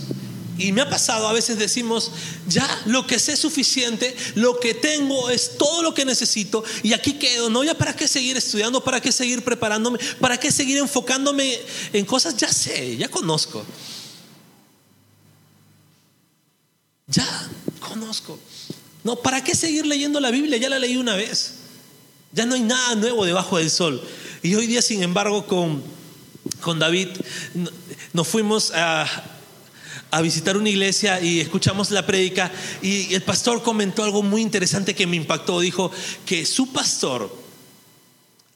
y 0.57 0.71
me 0.71 0.81
ha 0.81 0.89
pasado, 0.89 1.27
a 1.27 1.33
veces 1.33 1.57
decimos, 1.57 2.11
ya 2.47 2.67
lo 2.85 3.05
que 3.05 3.19
sé 3.19 3.33
es 3.33 3.39
suficiente, 3.39 4.15
lo 4.35 4.59
que 4.59 4.73
tengo 4.73 5.29
es 5.29 5.57
todo 5.57 5.81
lo 5.81 5.93
que 5.93 6.05
necesito 6.05 6.63
y 6.83 6.93
aquí 6.93 7.13
quedo, 7.13 7.49
¿no? 7.49 7.63
Ya 7.63 7.77
para 7.77 7.95
qué 7.95 8.07
seguir 8.07 8.37
estudiando, 8.37 8.83
para 8.83 9.01
qué 9.01 9.11
seguir 9.11 9.43
preparándome, 9.43 9.99
para 10.19 10.39
qué 10.39 10.51
seguir 10.51 10.77
enfocándome 10.77 11.59
en 11.93 12.05
cosas, 12.05 12.35
ya 12.37 12.51
sé, 12.51 12.97
ya 12.97 13.09
conozco. 13.09 13.65
Ya 17.07 17.49
conozco. 17.79 18.39
No, 19.03 19.15
¿para 19.15 19.43
qué 19.43 19.55
seguir 19.55 19.85
leyendo 19.85 20.19
la 20.19 20.31
Biblia? 20.31 20.57
Ya 20.57 20.69
la 20.69 20.79
leí 20.79 20.97
una 20.97 21.15
vez. 21.15 21.53
Ya 22.33 22.45
no 22.45 22.55
hay 22.55 22.61
nada 22.61 22.95
nuevo 22.95 23.25
debajo 23.25 23.57
del 23.57 23.71
sol. 23.71 24.01
Y 24.43 24.53
hoy 24.55 24.67
día, 24.67 24.81
sin 24.81 25.01
embargo, 25.01 25.47
con, 25.47 25.81
con 26.59 26.79
David 26.79 27.09
nos 28.13 28.27
fuimos 28.27 28.71
a 28.75 29.36
a 30.11 30.21
visitar 30.21 30.57
una 30.57 30.69
iglesia 30.69 31.21
y 31.21 31.39
escuchamos 31.39 31.91
la 31.91 32.05
prédica 32.05 32.51
y 32.81 33.13
el 33.13 33.23
pastor 33.23 33.61
comentó 33.61 34.03
algo 34.03 34.23
muy 34.23 34.41
interesante 34.41 34.95
que 34.95 35.07
me 35.07 35.17
impactó. 35.17 35.59
Dijo 35.59 35.91
que 36.25 36.45
su 36.45 36.71
pastor 36.71 37.35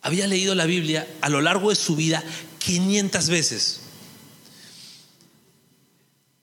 había 0.02 0.28
leído 0.28 0.56
la 0.56 0.66
Biblia 0.66 1.08
a 1.22 1.30
lo 1.30 1.42
largo 1.42 1.70
de 1.70 1.76
su 1.76 1.96
vida 1.96 2.24
500 2.60 3.30
veces. 3.30 3.82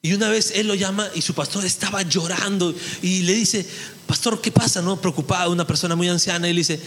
Y 0.00 0.12
una 0.12 0.28
vez 0.28 0.52
él 0.54 0.68
lo 0.68 0.74
llama 0.74 1.08
y 1.14 1.22
su 1.22 1.34
pastor 1.34 1.64
estaba 1.64 2.02
llorando 2.02 2.74
y 3.02 3.22
le 3.22 3.34
dice, 3.34 3.66
pastor, 4.06 4.40
¿qué 4.40 4.52
pasa? 4.52 4.80
No, 4.80 5.00
preocupado, 5.00 5.50
una 5.50 5.66
persona 5.66 5.96
muy 5.96 6.08
anciana 6.08 6.48
y 6.48 6.52
le 6.52 6.60
dice, 6.60 6.80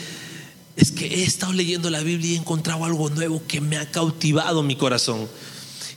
es 0.78 0.92
que 0.92 1.08
he 1.08 1.24
estado 1.24 1.52
leyendo 1.52 1.90
la 1.90 2.02
Biblia 2.02 2.32
y 2.32 2.36
he 2.36 2.38
encontrado 2.38 2.86
algo 2.86 3.10
nuevo 3.10 3.44
que 3.48 3.60
me 3.60 3.78
ha 3.78 3.92
cautivado 3.92 4.64
mi 4.64 4.78
corazón. 4.78 5.28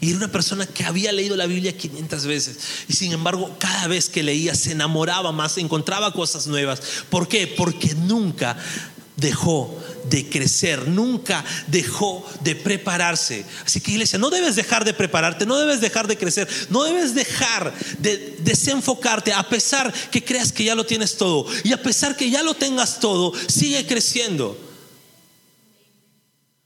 Y 0.05 0.11
era 0.11 0.19
una 0.19 0.29
persona 0.29 0.67
que 0.67 0.85
había 0.85 1.13
leído 1.13 1.35
la 1.35 1.47
Biblia 1.47 1.75
500 1.75 2.27
veces. 2.27 2.59
Y 2.89 2.93
sin 2.93 3.13
embargo, 3.13 3.57
cada 3.59 3.87
vez 3.87 4.11
que 4.11 4.23
leía 4.23 4.55
se 4.55 4.73
enamoraba 4.73 5.33
más, 5.33 5.57
encontraba 5.57 6.13
cosas 6.13 6.47
nuevas. 6.47 6.83
¿Por 7.09 7.27
qué? 7.27 7.47
Porque 7.47 7.95
nunca 7.95 8.55
dejó 9.17 9.83
de 10.11 10.29
crecer, 10.29 10.89
nunca 10.89 11.43
dejó 11.69 12.23
de 12.43 12.55
prepararse. 12.55 13.47
Así 13.65 13.81
que 13.81 13.93
iglesia, 13.93 14.19
no 14.19 14.29
debes 14.29 14.57
dejar 14.57 14.85
de 14.85 14.93
prepararte, 14.93 15.47
no 15.47 15.59
debes 15.59 15.81
dejar 15.81 16.07
de 16.07 16.19
crecer, 16.19 16.47
no 16.69 16.85
debes 16.85 17.15
dejar 17.15 17.73
de 17.99 18.37
desenfocarte 18.41 19.33
a 19.33 19.49
pesar 19.49 19.91
que 20.11 20.23
creas 20.23 20.53
que 20.53 20.65
ya 20.65 20.75
lo 20.75 20.85
tienes 20.85 21.17
todo. 21.17 21.47
Y 21.63 21.73
a 21.73 21.83
pesar 21.83 22.15
que 22.15 22.29
ya 22.29 22.43
lo 22.43 22.53
tengas 22.53 23.01
todo, 23.01 23.33
sigue 23.49 23.87
creciendo. 23.87 24.55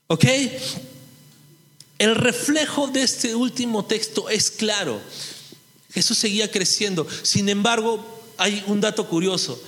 ¿Ok? 0.09 0.25
El 1.99 2.15
reflejo 2.15 2.87
de 2.87 3.03
este 3.03 3.35
último 3.35 3.85
texto 3.85 4.29
es 4.29 4.51
claro. 4.51 5.01
Jesús 5.93 6.19
seguía 6.19 6.51
creciendo. 6.51 7.07
Sin 7.23 7.49
embargo, 7.49 8.05
hay 8.37 8.63
un 8.69 8.81
dato 8.81 9.09
curioso. 9.09 9.61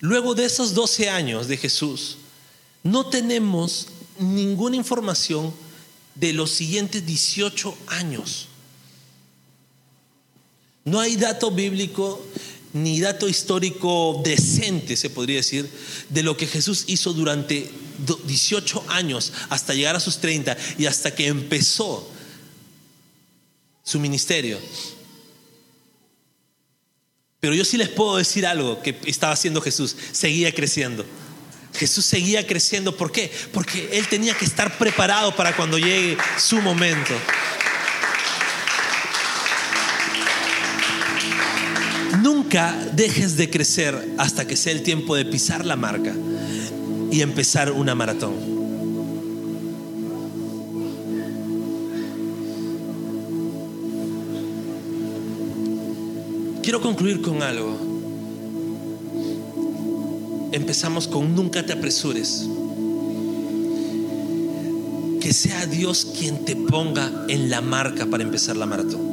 Luego 0.00 0.34
de 0.34 0.44
esos 0.44 0.74
12 0.74 1.08
años 1.08 1.48
de 1.48 1.56
Jesús, 1.56 2.18
no 2.82 3.06
tenemos 3.06 3.88
ninguna 4.18 4.76
información 4.76 5.52
de 6.14 6.34
los 6.34 6.50
siguientes 6.50 7.04
18 7.06 7.76
años. 7.86 8.48
No 10.84 11.00
hay 11.00 11.16
dato 11.16 11.50
bíblico 11.50 12.22
ni 12.72 13.00
dato 13.00 13.28
histórico 13.28 14.20
decente, 14.24 14.96
se 14.96 15.10
podría 15.10 15.36
decir, 15.36 15.68
de 16.08 16.22
lo 16.22 16.36
que 16.36 16.46
Jesús 16.46 16.84
hizo 16.86 17.12
durante 17.12 17.70
18 18.24 18.84
años 18.88 19.32
hasta 19.48 19.74
llegar 19.74 19.96
a 19.96 20.00
sus 20.00 20.18
30 20.18 20.56
y 20.78 20.86
hasta 20.86 21.14
que 21.14 21.26
empezó 21.26 22.10
su 23.82 23.98
ministerio. 23.98 24.58
Pero 27.40 27.54
yo 27.54 27.64
sí 27.64 27.76
les 27.76 27.88
puedo 27.88 28.16
decir 28.16 28.46
algo 28.46 28.82
que 28.82 28.98
estaba 29.06 29.32
haciendo 29.32 29.60
Jesús, 29.60 29.96
seguía 30.12 30.54
creciendo. 30.54 31.04
Jesús 31.74 32.04
seguía 32.04 32.46
creciendo, 32.46 32.96
¿por 32.96 33.10
qué? 33.10 33.32
Porque 33.52 33.88
él 33.92 34.06
tenía 34.08 34.34
que 34.34 34.44
estar 34.44 34.76
preparado 34.76 35.34
para 35.34 35.56
cuando 35.56 35.78
llegue 35.78 36.18
su 36.38 36.60
momento. 36.60 37.14
Nunca 42.22 42.72
dejes 42.92 43.36
de 43.36 43.48
crecer 43.48 44.14
hasta 44.18 44.46
que 44.46 44.56
sea 44.56 44.72
el 44.72 44.82
tiempo 44.82 45.16
de 45.16 45.24
pisar 45.24 45.64
la 45.64 45.76
marca 45.76 46.14
y 47.10 47.22
empezar 47.22 47.72
una 47.72 47.94
maratón. 47.94 48.34
Quiero 56.62 56.80
concluir 56.80 57.20
con 57.20 57.42
algo. 57.42 57.76
Empezamos 60.52 61.08
con 61.08 61.34
nunca 61.34 61.64
te 61.64 61.72
apresures. 61.72 62.46
Que 65.20 65.32
sea 65.32 65.66
Dios 65.66 66.06
quien 66.18 66.44
te 66.44 66.56
ponga 66.56 67.26
en 67.28 67.50
la 67.50 67.60
marca 67.60 68.06
para 68.06 68.22
empezar 68.22 68.56
la 68.56 68.66
maratón 68.66 69.10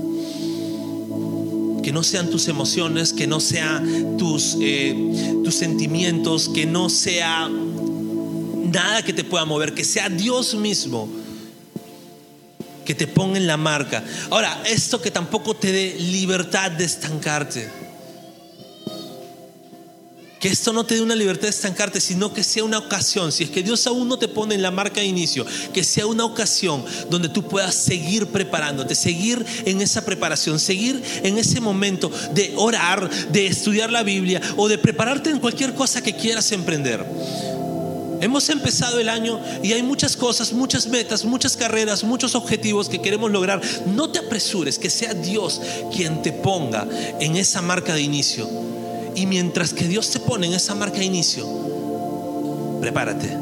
que 1.88 1.94
no 1.94 2.04
sean 2.04 2.30
tus 2.30 2.50
emociones, 2.50 3.14
que 3.14 3.28
no 3.28 3.40
sean 3.40 4.18
tus, 4.18 4.58
eh, 4.60 4.94
tus 5.42 5.56
sentimientos, 5.56 6.50
que 6.50 6.66
no 6.66 6.90
sea 6.90 7.50
nada 8.78 9.02
que 9.02 9.12
te 9.12 9.24
pueda 9.24 9.44
mover, 9.44 9.74
que 9.74 9.84
sea 9.84 10.08
Dios 10.08 10.54
mismo 10.54 11.10
que 12.86 12.96
te 12.96 13.08
ponga 13.08 13.38
en 13.38 13.48
la 13.48 13.58
marca. 13.58 14.02
Ahora, 14.30 14.62
esto 14.66 15.02
que 15.02 15.12
tampoco 15.12 15.56
te 15.56 15.74
dé 15.74 15.96
libertad 16.00 16.72
de 16.72 16.86
estancarte. 16.86 17.70
Que 20.40 20.48
esto 20.48 20.72
no 20.72 20.86
te 20.86 20.96
dé 20.96 21.02
una 21.02 21.16
libertad 21.16 21.44
de 21.44 21.50
estancarte, 21.50 22.00
sino 22.00 22.34
que 22.34 22.44
sea 22.44 22.64
una 22.64 22.78
ocasión. 22.78 23.34
Si 23.34 23.44
es 23.44 23.50
que 23.50 23.64
Dios 23.64 23.86
aún 23.88 24.08
no 24.08 24.18
te 24.18 24.30
pone 24.30 24.56
en 24.56 24.62
la 24.62 24.72
marca 24.72 25.02
de 25.02 25.08
inicio, 25.08 25.46
que 25.74 25.84
sea 25.84 26.06
una 26.06 26.24
ocasión 26.24 26.86
donde 27.10 27.28
tú 27.28 27.46
puedas 27.50 27.76
seguir 27.76 28.28
preparándote, 28.28 28.96
seguir 28.96 29.44
en 29.66 29.82
esa 29.82 30.06
preparación, 30.06 30.60
seguir 30.60 31.04
en 31.24 31.38
ese 31.40 31.60
momento 31.60 32.10
de 32.34 32.54
orar, 32.56 33.10
de 33.32 33.48
estudiar 33.48 33.92
la 33.92 34.04
Biblia 34.04 34.40
o 34.56 34.70
de 34.70 34.78
prepararte 34.78 35.32
en 35.32 35.40
cualquier 35.40 35.74
cosa 35.74 36.02
que 36.02 36.16
quieras 36.16 36.52
emprender. 36.54 37.06
Hemos 38.20 38.50
empezado 38.50 39.00
el 39.00 39.10
año 39.10 39.40
y 39.62 39.74
hay 39.74 39.84
muchas 39.84 40.18
cosas, 40.18 40.54
muchas 40.54 40.88
metas, 40.88 41.24
muchas 41.24 41.56
carreras, 41.56 42.04
muchos 42.04 42.36
objetivos 42.36 42.90
que 42.90 43.02
queremos 43.02 43.32
lograr. 43.32 43.62
No 43.86 44.10
te 44.10 44.20
apresures, 44.20 44.80
que 44.80 44.90
sea 44.90 45.14
Dios 45.14 45.62
quien 45.96 46.22
te 46.22 46.32
ponga 46.32 46.88
en 47.20 47.36
esa 47.36 47.62
marca 47.62 47.94
de 47.94 48.02
inicio 48.02 48.48
y 49.16 49.26
mientras 49.26 49.74
que 49.74 49.88
Dios 49.88 50.10
te 50.10 50.20
pone 50.20 50.48
en 50.48 50.54
esa 50.54 50.76
marca 50.76 51.00
de 51.00 51.06
inicio, 51.06 51.48
prepárate. 52.80 53.36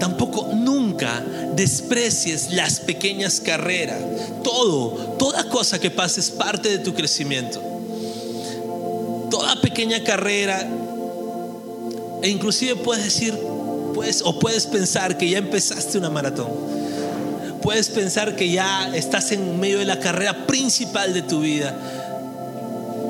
Tampoco 0.00 0.50
nunca 0.52 1.24
desprecies 1.54 2.50
las 2.50 2.80
pequeñas 2.80 3.40
carreras. 3.40 4.02
Todo, 4.42 5.16
toda 5.18 5.48
cosa 5.48 5.78
que 5.78 5.90
pase 5.90 6.20
es 6.20 6.30
parte 6.30 6.68
de 6.68 6.78
tu 6.78 6.92
crecimiento. 6.92 7.62
Toda 9.30 9.60
pequeña 9.60 10.02
carrera, 10.02 10.68
e 12.24 12.30
inclusive 12.30 12.76
puedes 12.76 13.04
decir, 13.04 13.38
puedes, 13.92 14.22
o 14.22 14.38
puedes 14.38 14.66
pensar 14.66 15.18
que 15.18 15.28
ya 15.28 15.36
empezaste 15.36 15.98
una 15.98 16.08
maratón. 16.08 16.48
Puedes 17.60 17.90
pensar 17.90 18.34
que 18.34 18.50
ya 18.50 18.96
estás 18.96 19.30
en 19.32 19.60
medio 19.60 19.78
de 19.78 19.84
la 19.84 20.00
carrera 20.00 20.46
principal 20.46 21.12
de 21.12 21.20
tu 21.20 21.40
vida 21.40 21.76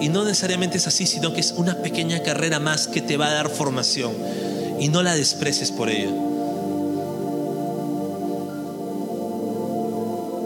y 0.00 0.08
no 0.08 0.24
necesariamente 0.24 0.78
es 0.78 0.88
así, 0.88 1.06
sino 1.06 1.32
que 1.32 1.38
es 1.38 1.52
una 1.52 1.76
pequeña 1.76 2.24
carrera 2.24 2.58
más 2.58 2.88
que 2.88 3.00
te 3.00 3.16
va 3.16 3.28
a 3.28 3.34
dar 3.34 3.50
formación. 3.50 4.14
Y 4.80 4.88
no 4.88 5.00
la 5.04 5.14
desprecies 5.14 5.70
por 5.70 5.88
ello. 5.88 6.10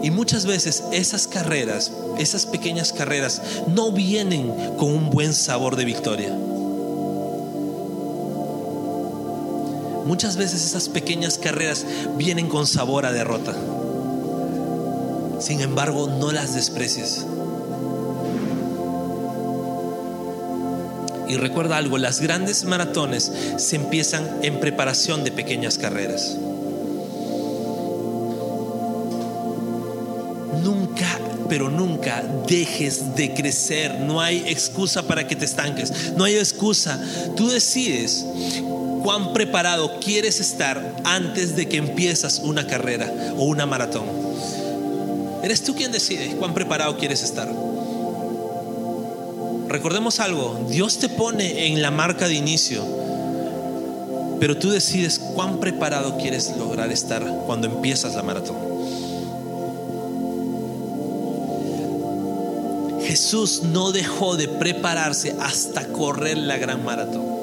Y 0.03 0.11
muchas 0.11 0.45
veces 0.45 0.83
esas 0.91 1.27
carreras, 1.27 1.91
esas 2.19 2.45
pequeñas 2.45 2.93
carreras, 2.93 3.41
no 3.67 3.91
vienen 3.91 4.53
con 4.77 4.93
un 4.93 5.09
buen 5.09 5.33
sabor 5.33 5.75
de 5.75 5.85
victoria. 5.85 6.37
Muchas 10.09 10.37
veces 10.37 10.65
esas 10.65 10.89
pequeñas 10.89 11.37
carreras 11.37 11.85
vienen 12.17 12.49
con 12.49 12.65
sabor 12.65 13.05
a 13.05 13.11
derrota. 13.11 13.53
Sin 15.39 15.61
embargo, 15.61 16.07
no 16.07 16.31
las 16.31 16.55
desprecies. 16.55 17.27
Y 21.27 21.35
recuerda 21.37 21.77
algo, 21.77 21.99
las 21.99 22.21
grandes 22.21 22.63
maratones 22.63 23.31
se 23.57 23.75
empiezan 23.75 24.27
en 24.41 24.59
preparación 24.59 25.23
de 25.23 25.31
pequeñas 25.31 25.77
carreras. 25.77 26.37
Nunca, 30.63 31.19
pero 31.49 31.69
nunca 31.69 32.23
dejes 32.47 33.15
de 33.15 33.35
crecer. 33.35 33.99
No 33.99 34.21
hay 34.21 34.43
excusa 34.47 35.03
para 35.03 35.27
que 35.27 35.35
te 35.35 35.45
estanques. 35.45 36.13
No 36.17 36.23
hay 36.23 36.35
excusa. 36.35 36.99
Tú 37.35 37.47
decides 37.47 38.25
cuán 39.09 39.33
preparado 39.33 39.99
quieres 39.99 40.39
estar 40.39 40.97
antes 41.03 41.55
de 41.55 41.67
que 41.67 41.77
empiezas 41.77 42.41
una 42.43 42.67
carrera 42.67 43.11
o 43.37 43.45
una 43.45 43.65
maratón. 43.65 44.05
Eres 45.41 45.63
tú 45.63 45.73
quien 45.73 45.91
decide 45.91 46.35
cuán 46.35 46.53
preparado 46.53 46.95
quieres 46.95 47.23
estar. 47.23 47.51
Recordemos 49.67 50.19
algo, 50.19 50.63
Dios 50.69 50.99
te 50.99 51.09
pone 51.09 51.65
en 51.65 51.81
la 51.81 51.89
marca 51.89 52.27
de 52.27 52.35
inicio, 52.35 52.85
pero 54.39 54.55
tú 54.59 54.69
decides 54.69 55.17
cuán 55.17 55.59
preparado 55.59 56.15
quieres 56.19 56.55
lograr 56.55 56.91
estar 56.91 57.25
cuando 57.47 57.65
empiezas 57.65 58.13
la 58.13 58.21
maratón. 58.21 58.57
Jesús 63.05 63.63
no 63.63 63.91
dejó 63.91 64.37
de 64.37 64.47
prepararse 64.47 65.35
hasta 65.39 65.87
correr 65.87 66.37
la 66.37 66.59
gran 66.59 66.85
maratón. 66.85 67.38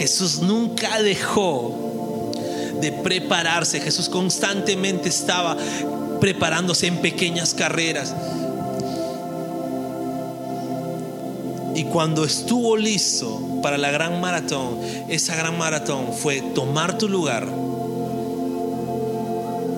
Jesús 0.00 0.40
nunca 0.40 1.02
dejó 1.02 2.32
de 2.80 2.90
prepararse. 2.90 3.80
Jesús 3.80 4.08
constantemente 4.08 5.10
estaba 5.10 5.56
preparándose 6.20 6.86
en 6.86 6.96
pequeñas 7.02 7.52
carreras 7.52 8.14
Y 11.74 11.84
cuando 11.84 12.24
estuvo 12.24 12.76
listo 12.76 13.40
para 13.62 13.78
la 13.78 13.90
gran 13.90 14.20
maratón, 14.20 14.78
esa 15.08 15.36
gran 15.36 15.56
maratón 15.56 16.12
fue 16.12 16.40
tomar 16.40 16.98
tu 16.98 17.08
lugar 17.08 17.46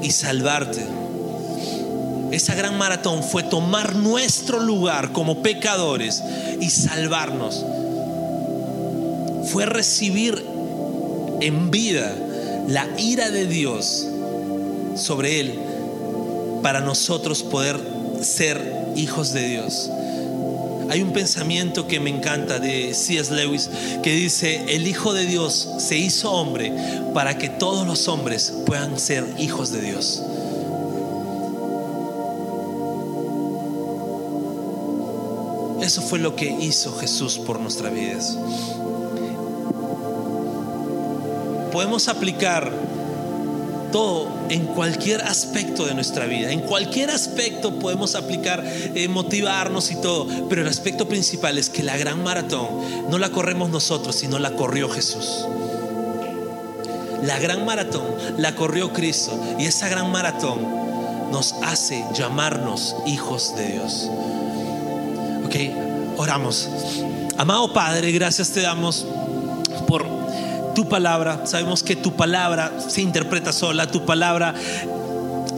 y 0.02 0.10
salvarte. 0.10 0.84
Esa 2.30 2.54
gran 2.54 2.78
maratón 2.78 3.22
fue 3.22 3.42
tomar 3.42 3.94
nuestro 3.94 4.58
lugar 4.58 5.12
como 5.12 5.42
pecadores 5.42 6.22
y 6.60 6.70
salvarnos. 6.70 7.64
Fue 9.52 9.66
recibir 9.66 10.42
en 11.42 11.70
vida 11.70 12.16
la 12.68 12.88
ira 12.98 13.30
de 13.30 13.44
Dios 13.44 14.08
sobre 14.96 15.40
Él 15.40 15.58
para 16.62 16.80
nosotros 16.80 17.42
poder 17.42 17.78
ser 18.22 18.94
hijos 18.96 19.34
de 19.34 19.46
Dios. 19.46 19.90
Hay 20.88 21.02
un 21.02 21.12
pensamiento 21.12 21.86
que 21.86 22.00
me 22.00 22.08
encanta 22.08 22.60
de 22.60 22.94
C.S. 22.94 23.34
Lewis 23.34 23.68
que 24.02 24.14
dice, 24.14 24.74
el 24.74 24.86
Hijo 24.86 25.12
de 25.12 25.26
Dios 25.26 25.68
se 25.78 25.98
hizo 25.98 26.32
hombre 26.32 26.72
para 27.12 27.36
que 27.36 27.50
todos 27.50 27.86
los 27.86 28.08
hombres 28.08 28.54
puedan 28.64 28.98
ser 28.98 29.26
hijos 29.38 29.70
de 29.70 29.82
Dios. 29.82 30.22
Eso 35.82 36.00
fue 36.00 36.20
lo 36.20 36.36
que 36.36 36.50
hizo 36.58 36.96
Jesús 36.96 37.38
por 37.38 37.60
nuestras 37.60 37.92
vidas. 37.92 38.38
Podemos 41.72 42.08
aplicar 42.08 42.70
todo 43.92 44.28
en 44.48 44.66
cualquier 44.66 45.20
aspecto 45.22 45.86
de 45.86 45.94
nuestra 45.94 46.26
vida. 46.26 46.50
En 46.50 46.60
cualquier 46.60 47.10
aspecto 47.10 47.78
podemos 47.78 48.16
aplicar, 48.16 48.64
eh, 48.64 49.06
motivarnos 49.06 49.90
y 49.92 49.96
todo. 49.96 50.26
Pero 50.48 50.62
el 50.62 50.68
aspecto 50.68 51.08
principal 51.08 51.58
es 51.58 51.70
que 51.70 51.82
la 51.82 51.96
gran 51.96 52.22
maratón 52.22 52.68
no 53.08 53.18
la 53.18 53.30
corremos 53.30 53.70
nosotros, 53.70 54.16
sino 54.16 54.38
la 54.38 54.52
corrió 54.52 54.88
Jesús. 54.88 55.46
La 57.22 57.38
gran 57.38 57.64
maratón 57.64 58.04
la 58.36 58.54
corrió 58.56 58.92
Cristo. 58.92 59.38
Y 59.58 59.66
esa 59.66 59.88
gran 59.88 60.10
maratón 60.10 60.82
nos 61.30 61.54
hace 61.62 62.04
llamarnos 62.14 62.96
hijos 63.06 63.54
de 63.56 63.72
Dios. 63.72 64.10
Ok, 65.44 66.18
oramos. 66.18 66.68
Amado 67.38 67.72
Padre, 67.72 68.12
gracias 68.12 68.50
te 68.50 68.60
damos 68.60 69.06
tu 70.74 70.88
palabra. 70.88 71.46
Sabemos 71.46 71.82
que 71.82 71.96
tu 71.96 72.14
palabra 72.14 72.72
se 72.88 73.02
interpreta 73.02 73.52
sola, 73.52 73.90
tu 73.90 74.04
palabra 74.04 74.54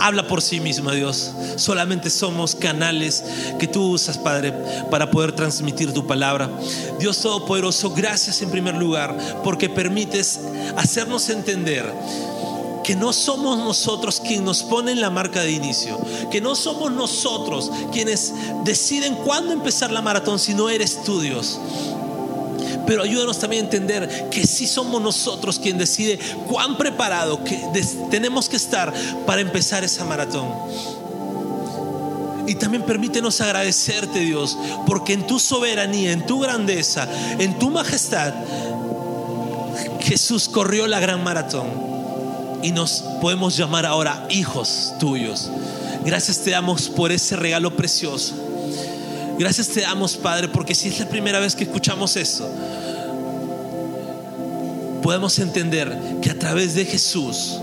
habla 0.00 0.26
por 0.26 0.42
sí 0.42 0.60
misma, 0.60 0.92
Dios. 0.92 1.32
Solamente 1.56 2.10
somos 2.10 2.54
canales 2.54 3.24
que 3.58 3.66
tú 3.66 3.92
usas, 3.92 4.18
Padre, 4.18 4.52
para 4.90 5.10
poder 5.10 5.32
transmitir 5.32 5.92
tu 5.92 6.06
palabra. 6.06 6.50
Dios 6.98 7.18
Todopoderoso, 7.18 7.90
gracias 7.90 8.42
en 8.42 8.50
primer 8.50 8.74
lugar 8.74 9.16
porque 9.42 9.68
permites 9.68 10.40
hacernos 10.76 11.28
entender 11.30 11.90
que 12.84 12.94
no 12.94 13.14
somos 13.14 13.56
nosotros 13.58 14.20
quienes 14.20 14.42
nos 14.42 14.62
ponen 14.62 15.00
la 15.00 15.08
marca 15.08 15.40
de 15.40 15.52
inicio, 15.52 15.98
que 16.30 16.42
no 16.42 16.54
somos 16.54 16.92
nosotros 16.92 17.70
quienes 17.92 18.34
deciden 18.64 19.14
cuándo 19.14 19.52
empezar 19.52 19.90
la 19.90 20.02
maratón, 20.02 20.38
sino 20.38 20.68
eres 20.68 21.02
tú, 21.02 21.20
Dios. 21.20 21.58
Pero 22.86 23.02
ayúdanos 23.02 23.38
también 23.38 23.62
a 23.62 23.64
entender 23.66 24.28
que 24.30 24.46
sí 24.46 24.66
somos 24.66 25.00
nosotros 25.00 25.58
quien 25.58 25.78
decide 25.78 26.18
cuán 26.46 26.76
preparado 26.76 27.42
que 27.44 27.58
tenemos 28.10 28.48
que 28.48 28.56
estar 28.56 28.92
para 29.26 29.40
empezar 29.40 29.84
esa 29.84 30.04
maratón. 30.04 30.48
Y 32.46 32.56
también 32.56 32.82
permítenos 32.82 33.40
agradecerte, 33.40 34.20
Dios, 34.20 34.56
porque 34.86 35.14
en 35.14 35.26
tu 35.26 35.38
soberanía, 35.38 36.12
en 36.12 36.26
tu 36.26 36.40
grandeza, 36.40 37.08
en 37.38 37.58
tu 37.58 37.70
majestad, 37.70 38.34
Jesús 40.00 40.48
corrió 40.48 40.86
la 40.86 41.00
gran 41.00 41.24
maratón 41.24 41.66
y 42.62 42.72
nos 42.72 43.02
podemos 43.20 43.56
llamar 43.56 43.86
ahora 43.86 44.26
hijos 44.28 44.92
tuyos. 45.00 45.50
Gracias 46.04 46.40
te 46.40 46.50
damos 46.50 46.88
por 46.90 47.12
ese 47.12 47.36
regalo 47.36 47.74
precioso. 47.76 48.34
Gracias 49.38 49.68
te 49.68 49.80
damos, 49.80 50.16
Padre, 50.16 50.48
porque 50.48 50.74
si 50.74 50.88
es 50.88 51.00
la 51.00 51.08
primera 51.08 51.40
vez 51.40 51.56
que 51.56 51.64
escuchamos 51.64 52.16
eso, 52.16 52.48
podemos 55.02 55.38
entender 55.38 55.96
que 56.22 56.30
a 56.30 56.38
través 56.38 56.74
de 56.74 56.84
Jesús 56.84 57.58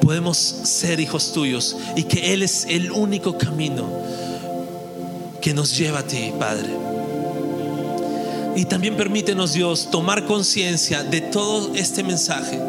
podemos 0.00 0.36
ser 0.36 0.98
hijos 0.98 1.32
tuyos 1.32 1.76
y 1.94 2.04
que 2.04 2.32
Él 2.32 2.42
es 2.42 2.66
el 2.68 2.90
único 2.90 3.38
camino 3.38 3.86
que 5.40 5.54
nos 5.54 5.76
lleva 5.76 6.00
a 6.00 6.02
ti, 6.02 6.32
Padre. 6.38 6.70
Y 8.56 8.64
también 8.64 8.96
permítenos, 8.96 9.52
Dios, 9.52 9.88
tomar 9.90 10.26
conciencia 10.26 11.02
de 11.02 11.20
todo 11.20 11.74
este 11.74 12.02
mensaje 12.02 12.60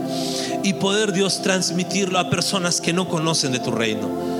y 0.63 0.73
poder, 0.73 1.11
Dios, 1.11 1.41
transmitirlo 1.41 2.19
a 2.19 2.29
personas 2.29 2.79
que 2.79 2.93
no 2.93 3.07
conocen 3.07 3.51
de 3.51 3.59
tu 3.59 3.71
reino. 3.71 4.32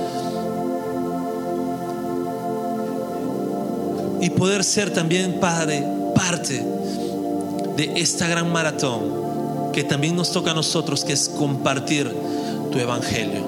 Y 4.24 4.30
poder 4.30 4.64
ser 4.64 4.90
también, 4.90 5.38
Padre, 5.38 5.84
parte 6.14 6.64
de 7.76 7.92
esta 7.96 8.26
gran 8.26 8.50
maratón 8.50 9.70
que 9.74 9.84
también 9.84 10.16
nos 10.16 10.32
toca 10.32 10.52
a 10.52 10.54
nosotros, 10.54 11.04
que 11.04 11.12
es 11.12 11.28
compartir 11.28 12.10
tu 12.72 12.78
evangelio. 12.78 13.46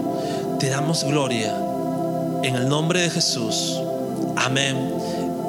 Te 0.61 0.69
damos 0.69 1.05
gloria 1.05 1.57
en 2.43 2.57
el 2.57 2.69
nombre 2.69 3.01
de 3.01 3.09
Jesús. 3.09 3.81
Amén 4.37 4.93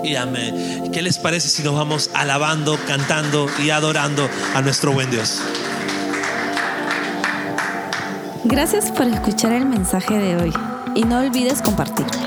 y 0.02 0.16
amén. 0.16 0.92
¿Qué 0.94 1.02
les 1.02 1.18
parece 1.18 1.50
si 1.50 1.62
nos 1.62 1.76
vamos 1.76 2.10
alabando, 2.14 2.80
cantando 2.88 3.48
y 3.62 3.70
adorando 3.72 4.30
a 4.56 4.62
nuestro 4.62 4.94
buen 4.94 5.12
Dios? 5.12 5.42
Gracias 8.46 8.94
por 8.94 9.08
escuchar 9.08 9.52
el 9.52 9.66
mensaje 9.66 10.18
de 10.20 10.38
hoy 10.38 10.54
y 10.96 11.04
no 11.04 11.20
olvides 11.20 11.62
compartirlo. 11.62 12.27